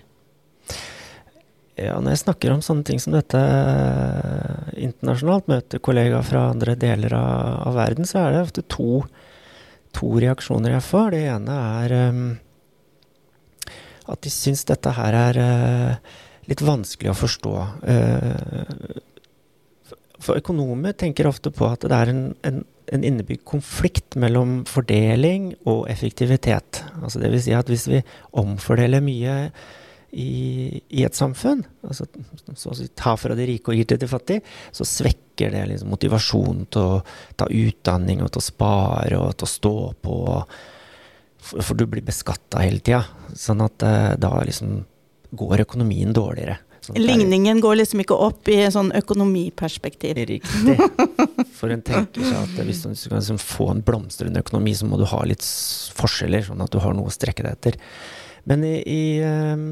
Ja, 1.75 1.97
når 1.99 2.13
jeg 2.13 2.21
snakker 2.21 2.53
om 2.53 2.61
sånne 2.63 2.87
ting 2.87 3.01
som 3.03 3.11
dette 3.11 3.39
eh, 3.39 4.75
internasjonalt, 4.87 5.49
møter 5.51 5.81
kollegaer 5.83 6.23
fra 6.23 6.45
andre 6.53 6.77
deler 6.79 7.11
av, 7.17 7.67
av, 7.67 7.75
verden, 7.75 8.07
så 8.07 8.21
er 8.21 8.31
det 8.31 8.43
ofte 8.45 8.63
to, 8.71 9.01
to, 9.95 10.13
reaksjoner 10.23 10.77
jeg 10.77 10.85
får. 10.87 11.09
Det 11.11 11.23
ene 11.33 11.57
er 11.81 11.95
um, 12.13 12.21
at 14.13 14.23
de 14.23 14.31
syns 14.31 14.63
dette 14.69 14.93
her 14.95 15.19
er 15.19 15.41
uh, 15.41 16.15
litt 16.47 16.63
vanskelig 16.63 17.11
å 17.11 17.17
forstå. 17.25 17.55
Uh, 17.83 19.03
for 20.23 20.39
økonomer 20.39 20.95
tenker 20.95 21.27
ofte 21.27 21.51
på 21.51 21.67
at 21.67 21.83
det 21.83 21.97
er 21.97 22.13
en, 22.13 22.23
en 22.47 22.63
en 22.93 23.05
innebygd 23.05 23.45
konflikt 23.47 24.17
mellom 24.19 24.59
fordeling 24.69 25.53
og 25.65 25.87
effektivitet. 25.91 26.83
Altså 27.01 27.23
vil 27.23 27.41
si 27.41 27.55
at 27.55 27.69
hvis 27.71 27.87
vi 27.89 28.03
omfordeler 28.37 29.03
mye 29.03 29.35
i, 30.15 30.81
i 30.95 31.03
et 31.03 31.17
samfunn, 31.17 31.63
altså 31.83 32.07
så 32.53 32.71
å 32.71 32.77
si 32.77 32.87
ta 32.95 33.15
fra 33.19 33.35
de 33.35 33.47
rike 33.49 33.71
og 33.71 33.79
gir 33.79 33.89
til 33.89 33.99
de 34.01 34.09
fattige, 34.09 34.45
så 34.75 34.87
svekker 34.87 35.51
det 35.55 35.65
liksom 35.71 35.91
motivasjonen 35.91 36.69
til 36.71 36.95
å 36.95 37.01
ta 37.35 37.49
utdanning 37.49 38.23
og 38.23 38.31
til 38.31 38.43
å 38.43 38.47
spare 38.47 39.19
og 39.19 39.35
til 39.35 39.47
å 39.47 39.53
stå 39.55 39.75
på. 40.05 40.17
For 41.55 41.77
du 41.77 41.85
blir 41.89 42.05
beskatta 42.05 42.63
hele 42.63 42.81
tida. 42.81 43.03
Sånn 43.37 43.61
at 43.65 43.83
eh, 43.85 44.13
da 44.17 44.31
liksom 44.47 44.79
går 45.35 45.65
økonomien 45.65 46.13
dårligere. 46.15 46.57
Sånn 46.85 46.99
Ligningen 47.01 47.61
går 47.63 47.79
liksom 47.79 48.03
ikke 48.03 48.17
opp 48.27 48.49
i 48.53 48.59
sånn 48.73 48.91
økonomiperspektiv. 48.95 50.19
Riktig. 50.29 50.75
For 51.57 51.73
en 51.73 51.81
tenker 51.85 52.25
seg 52.25 52.35
at 52.43 52.65
hvis 52.67 52.83
du 52.83 52.91
skal 52.93 53.17
liksom 53.17 53.39
få 53.41 53.71
en 53.73 53.81
blomstrende 53.85 54.43
økonomi, 54.43 54.75
så 54.77 54.87
må 54.89 54.99
du 55.01 55.07
ha 55.09 55.23
litt 55.25 55.45
forskjeller, 55.97 56.45
sånn 56.45 56.61
at 56.65 56.73
du 56.73 56.81
har 56.83 56.93
noe 56.97 57.09
å 57.09 57.15
strekke 57.15 57.45
deg 57.45 57.57
etter. 57.57 57.79
Men 58.45 58.61
i, 58.67 58.75
i, 58.85 59.03
ehm, 59.25 59.69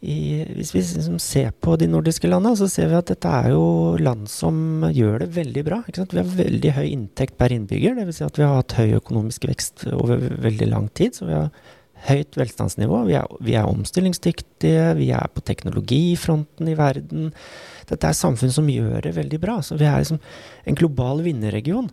i, 0.00 0.18
hvis 0.56 0.72
vi 0.72 0.80
liksom 0.80 1.18
ser 1.20 1.50
på 1.52 1.76
de 1.80 1.90
nordiske 1.90 2.30
landene, 2.30 2.56
så 2.56 2.68
ser 2.70 2.88
vi 2.88 2.96
at 2.96 3.10
dette 3.10 3.32
er 3.42 3.50
jo 3.52 3.98
land 4.00 4.30
som 4.32 4.86
gjør 4.88 5.24
det 5.24 5.32
veldig 5.36 5.64
bra. 5.66 5.82
Vi 5.90 6.22
har 6.22 6.36
veldig 6.38 6.76
høy 6.78 6.86
inntekt 6.86 7.36
per 7.40 7.52
innbygger, 7.52 7.98
dvs. 7.98 8.22
Si 8.22 8.28
at 8.28 8.40
vi 8.40 8.46
har 8.46 8.62
hatt 8.62 8.78
høy 8.78 8.96
økonomisk 9.02 9.50
vekst 9.50 9.88
over 9.92 10.22
veldig 10.48 10.70
lang 10.72 10.88
tid. 10.96 11.18
så 11.18 11.28
vi 11.28 11.36
har 11.36 11.52
høyt 12.06 12.38
velstandsnivå. 12.38 13.02
Vi 13.08 13.16
er, 13.18 13.26
vi 13.44 13.56
er, 13.58 13.68
omstillingsdyktige, 13.68 14.92
vi 14.98 15.10
er 15.16 15.30
på 15.34 15.42
teknologifronten 15.46 16.70
i 16.70 16.76
verden. 16.78 17.32
Dette 17.88 18.10
er 18.10 18.16
samfunn 18.16 18.54
som 18.54 18.70
gjør 18.70 19.02
det 19.08 19.16
veldig 19.18 19.40
bra. 19.42 19.58
Så 19.64 19.78
vi 19.80 19.88
er 19.88 20.00
liksom 20.02 20.20
en 20.68 20.78
global 20.78 21.24
vinnerregion, 21.26 21.90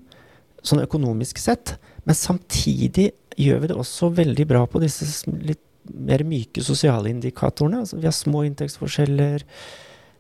sånn 0.66 0.84
økonomisk 0.86 1.42
sett. 1.42 1.78
Men 2.06 2.18
samtidig 2.20 3.12
gjør 3.40 3.64
vi 3.64 3.72
det 3.72 3.80
også 3.80 4.12
veldig 4.16 4.48
bra 4.50 4.64
på 4.70 4.82
disse 4.84 5.08
litt 5.42 5.64
mer 5.86 6.24
myke 6.26 6.64
sosiale 6.66 7.12
indikatorene. 7.12 7.84
Altså, 7.84 8.00
vi 8.00 8.10
har 8.10 8.16
små 8.16 8.46
inntektsforskjeller. 8.48 9.44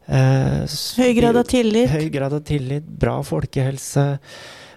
Eh, 0.06 0.76
høy 1.00 1.14
grad 1.18 1.40
av 1.40 1.48
tillit. 1.50 1.90
Høy 1.94 2.10
grad 2.14 2.36
av 2.38 2.44
tillit, 2.46 2.86
bra 2.86 3.18
folkehelse. 3.26 4.06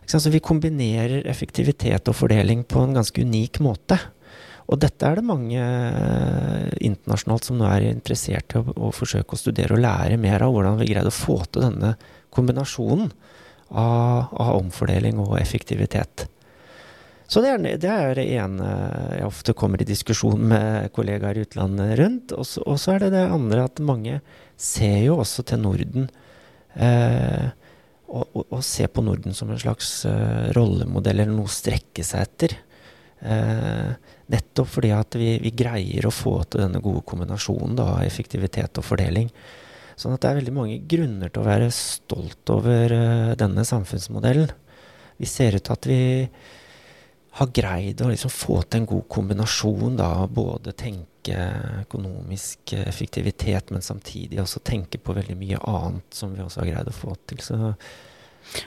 Så 0.08 0.30
vi 0.32 0.40
kombinerer 0.40 1.26
effektivitet 1.28 2.08
og 2.08 2.16
fordeling 2.16 2.62
på 2.64 2.80
en 2.80 2.96
ganske 2.96 3.20
unik 3.20 3.60
måte. 3.60 3.98
Og 4.68 4.80
dette 4.82 5.08
er 5.08 5.16
det 5.16 5.24
mange 5.24 5.58
eh, 5.58 6.70
internasjonalt 6.84 7.48
som 7.48 7.56
nå 7.56 7.68
er 7.70 7.88
interessert 7.88 8.52
i 8.52 8.60
å, 8.60 8.64
å, 8.76 8.90
forsøke 8.92 9.32
å 9.32 9.40
studere 9.40 9.76
og 9.76 9.84
lære 9.84 10.18
mer 10.20 10.44
av 10.44 10.52
hvordan 10.52 10.80
vi 10.82 10.90
greide 10.90 11.12
å 11.12 11.14
få 11.14 11.40
til 11.46 11.64
denne 11.64 11.94
kombinasjonen 12.34 13.08
av, 13.72 14.28
av 14.28 14.58
omfordeling 14.58 15.20
og 15.24 15.38
effektivitet. 15.40 16.26
Så 17.28 17.42
det 17.44 17.54
er, 17.54 17.64
det 17.80 17.88
er, 17.92 18.14
det 18.16 18.26
ene 18.40 18.68
jeg 19.18 19.28
ofte 19.28 19.56
kommer 19.56 19.80
i 19.80 19.88
diskusjon 19.88 20.44
med 20.52 20.92
kollegaer 20.96 21.36
i 21.36 21.44
utlandet 21.44 21.96
rundt. 22.00 22.32
Og 22.32 22.76
så 22.80 22.94
er 22.94 23.04
det 23.04 23.10
det 23.16 23.24
andre 23.28 23.66
at 23.68 23.82
mange 23.84 24.20
ser 24.56 25.02
jo 25.04 25.18
også 25.20 25.44
til 25.48 25.60
Norden. 25.64 26.08
Eh, 26.76 27.48
og, 28.08 28.24
og, 28.32 28.44
og, 28.46 28.62
ser 28.64 28.88
på 28.92 29.04
Norden 29.04 29.36
som 29.36 29.50
en 29.52 29.60
slags 29.60 29.90
uh, 30.08 30.48
rollemodell 30.56 31.20
eller 31.20 31.34
noe 31.34 31.48
å 31.48 31.52
strekke 31.52 32.04
seg 32.06 32.24
etter. 32.24 32.54
Eh, 33.20 34.14
nettopp 34.32 34.68
fordi 34.70 34.92
at 34.94 35.16
vi, 35.18 35.32
vi, 35.42 35.52
greier 35.56 36.08
å 36.08 36.14
få 36.14 36.36
til 36.44 36.64
denne 36.64 36.82
gode 36.84 37.04
kombinasjonen 37.08 37.80
av 37.82 38.02
effektivitet 38.04 38.80
og 38.80 38.86
fordeling. 38.86 39.30
Sånn 39.98 40.14
at 40.14 40.22
det 40.22 40.30
er 40.30 40.40
veldig 40.42 40.54
mange 40.54 40.78
grunner 40.90 41.32
til 41.32 41.42
å 41.42 41.48
være 41.48 41.72
stolt 41.74 42.52
over 42.54 42.94
uh, 42.94 43.34
denne 43.38 43.64
samfunnsmodellen. 43.66 44.52
Vi 45.18 45.26
ser 45.26 45.56
ut 45.58 45.64
til 45.66 45.74
at 45.74 45.88
vi 45.90 46.02
har 47.38 47.50
greid 47.54 48.02
å 48.02 48.10
liksom 48.10 48.30
få 48.32 48.60
til 48.64 48.82
en 48.82 48.90
god 48.90 49.06
kombinasjon 49.10 49.98
av 50.02 50.28
både 50.34 50.74
tenke 50.78 51.38
økonomisk 51.84 52.72
effektivitet, 52.78 53.72
men 53.74 53.84
samtidig 53.84 54.40
også 54.42 54.62
tenke 54.66 55.00
på 55.02 55.14
veldig 55.16 55.36
mye 55.38 55.58
annet 55.70 56.14
som 56.14 56.32
vi 56.34 56.42
også 56.42 56.62
har 56.62 56.70
greid 56.72 56.90
å 56.90 56.96
få 56.96 57.14
til. 57.28 57.42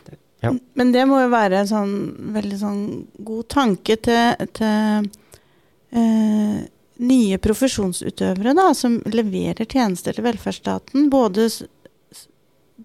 Det, 0.08 0.20
ja. 0.44 0.54
Men 0.80 0.94
det 0.94 1.08
må 1.10 1.20
jo 1.24 1.32
være 1.34 1.62
en 1.62 1.72
sånn 1.72 1.96
veldig 2.36 2.60
sånn 2.62 2.84
god 3.28 3.50
tanke 3.52 3.98
til, 4.06 4.48
til 4.58 5.10
eh, 5.92 6.62
nye 7.02 7.38
profesjonsutøvere 7.42 8.54
da, 8.58 8.72
som 8.78 9.00
leverer 9.10 9.66
tjenester 9.66 10.16
til 10.16 10.26
velferdsstaten. 10.28 11.10
Både, 11.14 11.48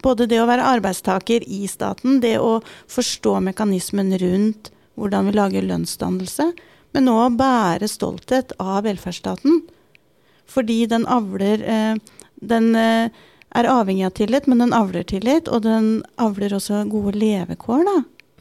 både, 0.03 0.29
det 0.31 0.41
å 0.41 0.49
være 0.49 0.67
arbeidstaker 0.77 1.45
i 1.47 1.67
staten, 1.71 2.21
det 2.25 2.37
å 2.41 2.59
forstå 2.93 3.39
mekanismen 3.51 4.15
rundt 4.23 4.73
hvordan 4.97 5.29
vi 5.29 5.37
lager 5.37 5.69
lønnsdannelse, 5.69 6.51
men 6.97 7.13
òg 7.13 7.37
bære 7.37 7.89
stolthet 7.93 8.55
av 8.63 8.87
velferdsstaten. 8.87 9.65
Fordi 10.49 10.85
den 10.89 11.05
avler 11.11 11.63
eh, 11.67 11.97
Den 12.37 12.75
eh, 12.77 13.09
er 13.57 13.69
avhengig 13.73 14.05
av 14.05 14.13
tillit, 14.19 14.47
men 14.47 14.61
den 14.61 14.75
avler 14.77 15.05
tillit, 15.09 15.49
og 15.49 15.63
den 15.65 16.03
avler 16.21 16.53
også 16.57 16.83
gode 16.93 17.15
levekår 17.17 17.87
da, 17.89 17.95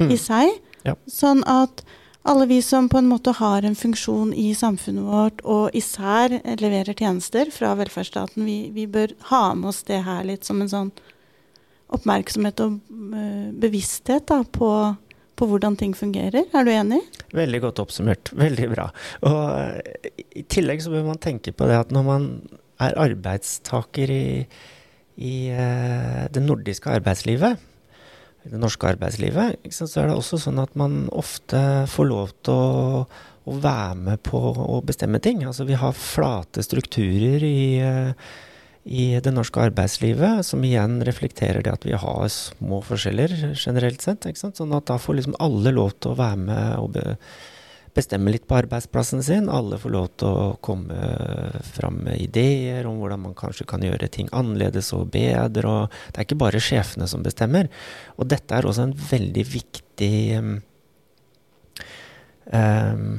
mm. 0.04 0.10
i 0.12 0.18
seg. 0.20 0.52
Ja. 0.84 0.98
Sånn 1.08 1.44
at 1.48 1.86
alle 2.26 2.48
vi 2.50 2.60
som 2.66 2.90
på 2.90 2.98
en 2.98 3.10
måte 3.10 3.36
har 3.38 3.66
en 3.66 3.78
funksjon 3.78 4.34
i 4.34 4.50
samfunnet 4.58 5.06
vårt, 5.06 5.42
og 5.46 5.76
især 5.78 6.34
leverer 6.62 6.98
tjenester 6.98 7.52
fra 7.54 7.76
velferdsstaten, 7.80 8.46
vi, 8.48 8.72
vi 8.74 8.88
bør 8.90 9.14
ha 9.30 9.44
med 9.58 9.70
oss 9.72 9.84
det 9.88 10.02
her 10.08 10.26
litt 10.28 10.48
som 10.48 10.64
en 10.64 10.72
sånn 10.72 10.92
oppmerksomhet 11.96 12.64
og 12.66 12.80
uh, 12.82 13.50
bevissthet 13.62 14.26
da, 14.32 14.40
på, 14.42 14.70
på, 15.38 15.50
hvordan 15.52 15.78
ting 15.78 15.94
fungerer. 15.96 16.50
Er 16.50 16.66
du 16.66 16.74
enig? 16.74 17.04
Veldig 17.38 17.62
godt 17.68 17.84
oppsummert. 17.86 18.34
Veldig 18.46 18.72
bra. 18.74 18.90
Og 19.30 20.16
I 20.34 20.48
tillegg 20.50 20.82
så 20.82 20.94
bør 20.94 21.12
man 21.12 21.22
tenke 21.22 21.54
på 21.54 21.70
det 21.70 21.78
at 21.86 21.94
når 21.94 22.10
man 22.10 22.32
er 22.82 22.98
arbeidstaker 23.06 24.12
i 24.12 24.26
i 25.16 25.48
eh, 25.48 26.26
det 26.32 26.44
nordiske 26.44 26.92
arbeidslivet, 26.92 27.62
det 28.52 28.60
norske 28.62 28.90
arbeidslivet, 28.94 29.64
så 29.74 29.88
er 30.02 30.10
det 30.10 30.18
også 30.18 30.40
sånn 30.42 30.62
at 30.62 30.76
man 30.78 31.06
ofte 31.16 31.60
får 31.90 32.10
lov 32.10 32.34
til 32.46 32.54
å, 32.54 33.06
å 33.46 33.56
være 33.62 33.96
med 34.08 34.22
på 34.26 34.42
å 34.62 34.82
bestemme 34.86 35.22
ting. 35.24 35.42
Altså 35.48 35.66
vi 35.66 35.78
har 35.80 35.96
flate 35.98 36.64
strukturer 36.66 37.46
i, 37.46 37.80
eh, 37.82 38.14
i 38.86 39.08
det 39.18 39.34
norske 39.34 39.64
arbeidslivet, 39.66 40.46
som 40.46 40.64
igjen 40.66 41.00
reflekterer 41.08 41.66
det 41.66 41.74
at 41.74 41.88
vi 41.90 41.98
har 41.98 42.30
små 42.30 42.84
forskjeller 42.86 43.34
generelt 43.58 44.06
sett. 44.06 44.30
Sånn 44.38 44.78
at 44.78 44.88
da 44.92 45.00
får 45.02 45.22
liksom 45.22 45.38
alle 45.42 45.74
lov 45.74 45.98
til 45.98 46.14
å 46.14 46.20
være 46.22 46.42
med 46.46 46.80
og 46.84 46.92
be, 47.00 47.18
bestemme 47.96 48.34
litt 48.34 48.46
på 48.48 48.58
arbeidsplassen 48.58 49.24
sin. 49.26 49.50
Alle 49.52 49.80
får 49.82 49.94
lov 49.94 50.08
til 50.20 50.30
å 50.30 50.48
komme 50.66 51.00
fram 51.76 52.02
med 52.08 52.22
ideer 52.22 52.88
om 52.90 53.00
hvordan 53.02 53.24
man 53.28 53.38
kanskje 53.38 53.68
kan 53.70 53.84
gjøre 53.86 54.12
ting 54.12 54.32
annerledes 54.36 54.92
og 54.98 55.10
bedre. 55.16 55.66
Og 55.72 56.00
det 56.12 56.20
er 56.20 56.28
ikke 56.28 56.42
bare 56.44 56.64
sjefene 56.64 57.08
som 57.12 57.24
bestemmer. 57.26 57.72
Og 58.20 58.28
dette 58.32 58.56
er 58.56 58.68
også 58.68 58.90
en 58.90 58.98
veldig 59.12 59.46
viktig 59.54 60.16
um, 60.40 60.58
um, 62.52 63.16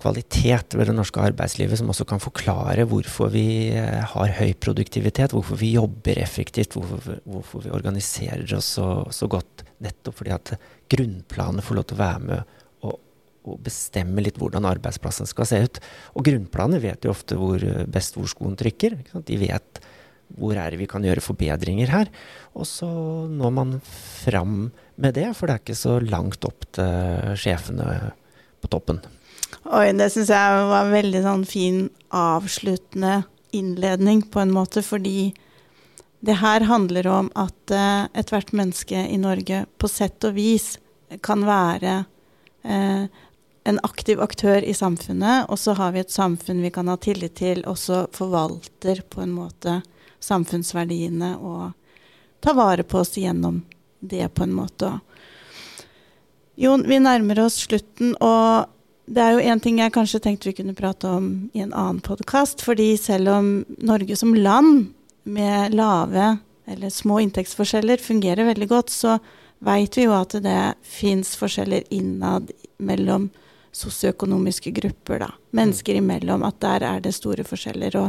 kvalitet 0.00 0.76
ved 0.76 0.90
det 0.90 0.96
norske 0.96 1.22
arbeidslivet 1.22 1.80
som 1.80 1.90
også 1.92 2.06
kan 2.08 2.20
forklare 2.22 2.84
hvorfor 2.88 3.30
vi 3.32 3.46
eh, 3.72 4.02
har 4.12 4.34
høy 4.38 4.52
produktivitet, 4.60 5.32
hvorfor 5.32 5.58
vi 5.60 5.72
jobber 5.74 6.20
effektivt, 6.20 6.76
hvorfor, 6.76 7.20
hvorfor 7.24 7.64
vi 7.64 7.72
organiserer 7.74 8.44
oss 8.58 8.76
så, 8.76 8.90
så, 9.10 9.28
godt. 9.30 9.64
Nettopp 9.84 10.20
fordi 10.20 10.34
at 10.36 10.54
grunnplanet 10.92 11.64
får 11.64 11.78
lov 11.78 11.88
til 11.88 11.98
å 11.98 12.04
være 12.04 12.24
med 12.28 12.54
og 13.46 13.60
bestemme 13.66 14.24
litt 14.24 14.38
hvordan 14.40 14.66
arbeidsplassen 14.68 15.28
skal 15.30 15.48
se 15.48 15.60
ut. 15.64 15.80
Og 16.18 16.26
grunnplanet 16.26 16.82
vet 16.84 17.06
jo 17.06 17.14
ofte 17.14 17.38
hvor 17.38 17.62
eh, 17.62 17.86
best 17.88 18.18
hvor 18.18 18.28
skoen 18.30 18.58
trykker. 18.58 18.98
De 19.26 19.38
vet 19.40 19.82
hvor 20.36 20.58
er 20.58 20.72
det 20.72 20.80
vi 20.80 20.88
kan 20.90 21.04
gjøre 21.06 21.22
forbedringer 21.22 21.92
her. 21.92 22.10
Og 22.58 22.66
så 22.66 22.88
når 23.30 23.54
man 23.54 23.76
fram 23.84 24.72
med 24.96 25.14
det, 25.18 25.28
for 25.38 25.46
det 25.46 25.54
er 25.54 25.62
ikke 25.62 25.78
så 25.78 25.98
langt 26.02 26.46
opp 26.48 26.66
til 26.74 27.36
sjefene 27.38 28.10
på 28.62 28.70
toppen. 28.72 29.00
Oi, 29.66 29.90
det 29.94 30.10
syns 30.14 30.30
jeg 30.32 30.66
var 30.70 30.86
en 30.86 30.94
veldig 30.94 31.22
sånn 31.24 31.44
fin 31.48 31.80
avsluttende 32.14 33.20
innledning, 33.56 34.22
på 34.22 34.42
en 34.42 34.52
måte, 34.54 34.82
fordi 34.84 35.32
det 36.26 36.38
her 36.40 36.66
handler 36.66 37.06
om 37.10 37.30
at 37.38 37.72
uh, 37.72 38.08
ethvert 38.16 38.52
menneske 38.56 39.06
i 39.06 39.18
Norge 39.20 39.64
på 39.78 39.90
sett 39.90 40.24
og 40.26 40.36
vis 40.36 40.74
kan 41.24 41.44
være 41.46 42.00
uh, 42.66 43.06
en 43.66 43.80
aktiv 43.82 44.20
aktør 44.22 44.62
i 44.62 44.74
samfunnet, 44.74 45.48
og 45.50 45.58
så 45.58 45.74
har 45.74 45.94
vi 45.94 46.04
et 46.04 46.12
samfunn 46.12 46.62
vi 46.62 46.70
kan 46.70 46.86
ha 46.86 46.94
tillit 47.02 47.34
til, 47.40 47.64
og 47.66 47.78
så 47.82 48.04
forvalter 48.14 49.02
på 49.10 49.24
en 49.24 49.32
måte 49.34 49.80
samfunnsverdiene 50.22 51.32
og 51.42 51.72
tar 52.44 52.54
vare 52.54 52.84
på 52.86 53.00
oss 53.02 53.16
gjennom 53.18 53.64
det 54.00 54.28
på 54.34 54.46
en 54.46 54.54
måte. 54.54 54.92
Jon, 56.56 56.86
vi 56.86 57.00
nærmer 57.02 57.40
oss 57.42 57.58
slutten, 57.66 58.14
og 58.22 58.70
det 59.06 59.22
er 59.22 59.34
jo 59.34 59.46
én 59.50 59.62
ting 59.62 59.80
jeg 59.82 59.94
kanskje 59.94 60.20
tenkte 60.22 60.50
vi 60.50 60.56
kunne 60.60 60.76
prate 60.78 61.10
om 61.10 61.26
i 61.52 61.62
en 61.64 61.74
annen 61.74 61.98
podkast. 62.02 62.62
Fordi 62.64 62.92
selv 62.98 63.30
om 63.34 63.50
Norge 63.78 64.16
som 64.18 64.34
land 64.34 64.92
med 65.26 65.74
lave 65.74 66.36
eller 66.66 66.90
små 66.90 67.18
inntektsforskjeller 67.22 68.02
fungerer 68.02 68.48
veldig 68.48 68.70
godt, 68.70 68.94
så 68.94 69.18
veit 69.66 69.98
vi 69.98 70.06
jo 70.06 70.14
at 70.16 70.34
det 70.42 70.60
fins 70.86 71.34
forskjeller 71.38 71.86
innad 71.94 72.50
mellom 72.78 73.28
sosioøkonomiske 73.76 74.72
grupper, 74.76 75.16
da. 75.26 75.30
Mennesker 75.56 75.94
imellom. 76.00 76.44
At 76.46 76.60
der 76.64 76.80
er 76.86 76.98
det 77.04 77.14
store 77.16 77.44
forskjeller. 77.46 77.92
Og 78.00 78.08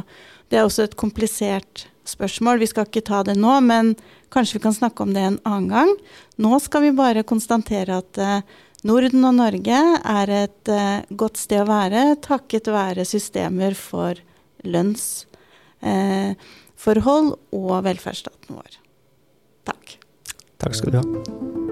det 0.52 0.58
er 0.60 0.68
også 0.68 0.82
et 0.88 1.00
komplisert 1.00 1.88
spørsmål. 2.08 2.62
Vi 2.62 2.70
skal 2.72 2.86
ikke 2.88 3.08
ta 3.08 3.20
det 3.28 3.38
nå, 3.40 3.54
men 3.66 3.86
kanskje 4.34 4.56
vi 4.58 4.66
kan 4.68 4.76
snakke 4.76 5.00
om 5.04 5.12
det 5.16 5.24
en 5.24 5.44
annen 5.48 5.70
gang. 5.74 5.92
Nå 6.44 6.52
skal 6.64 6.82
vi 6.88 6.92
bare 6.96 7.28
konstatere 7.28 7.92
at 8.02 8.14
uh, 8.22 8.42
Norden 8.88 9.22
og 9.28 9.34
Norge 9.40 9.80
er 9.98 10.28
et 10.44 10.66
uh, 10.72 11.00
godt 11.10 11.38
sted 11.42 11.62
å 11.64 11.72
være 11.72 12.02
takket 12.24 12.68
være 12.72 13.04
systemer 13.08 13.74
for 13.78 14.14
lønnsforhold 14.68 17.30
uh, 17.34 17.40
og 17.60 17.76
velferdsstaten 17.88 18.50
vår. 18.56 18.72
Takk. 19.68 19.86
Takk 20.64 20.74
skal 20.80 20.92
du 20.96 21.00
ha. 21.02 21.67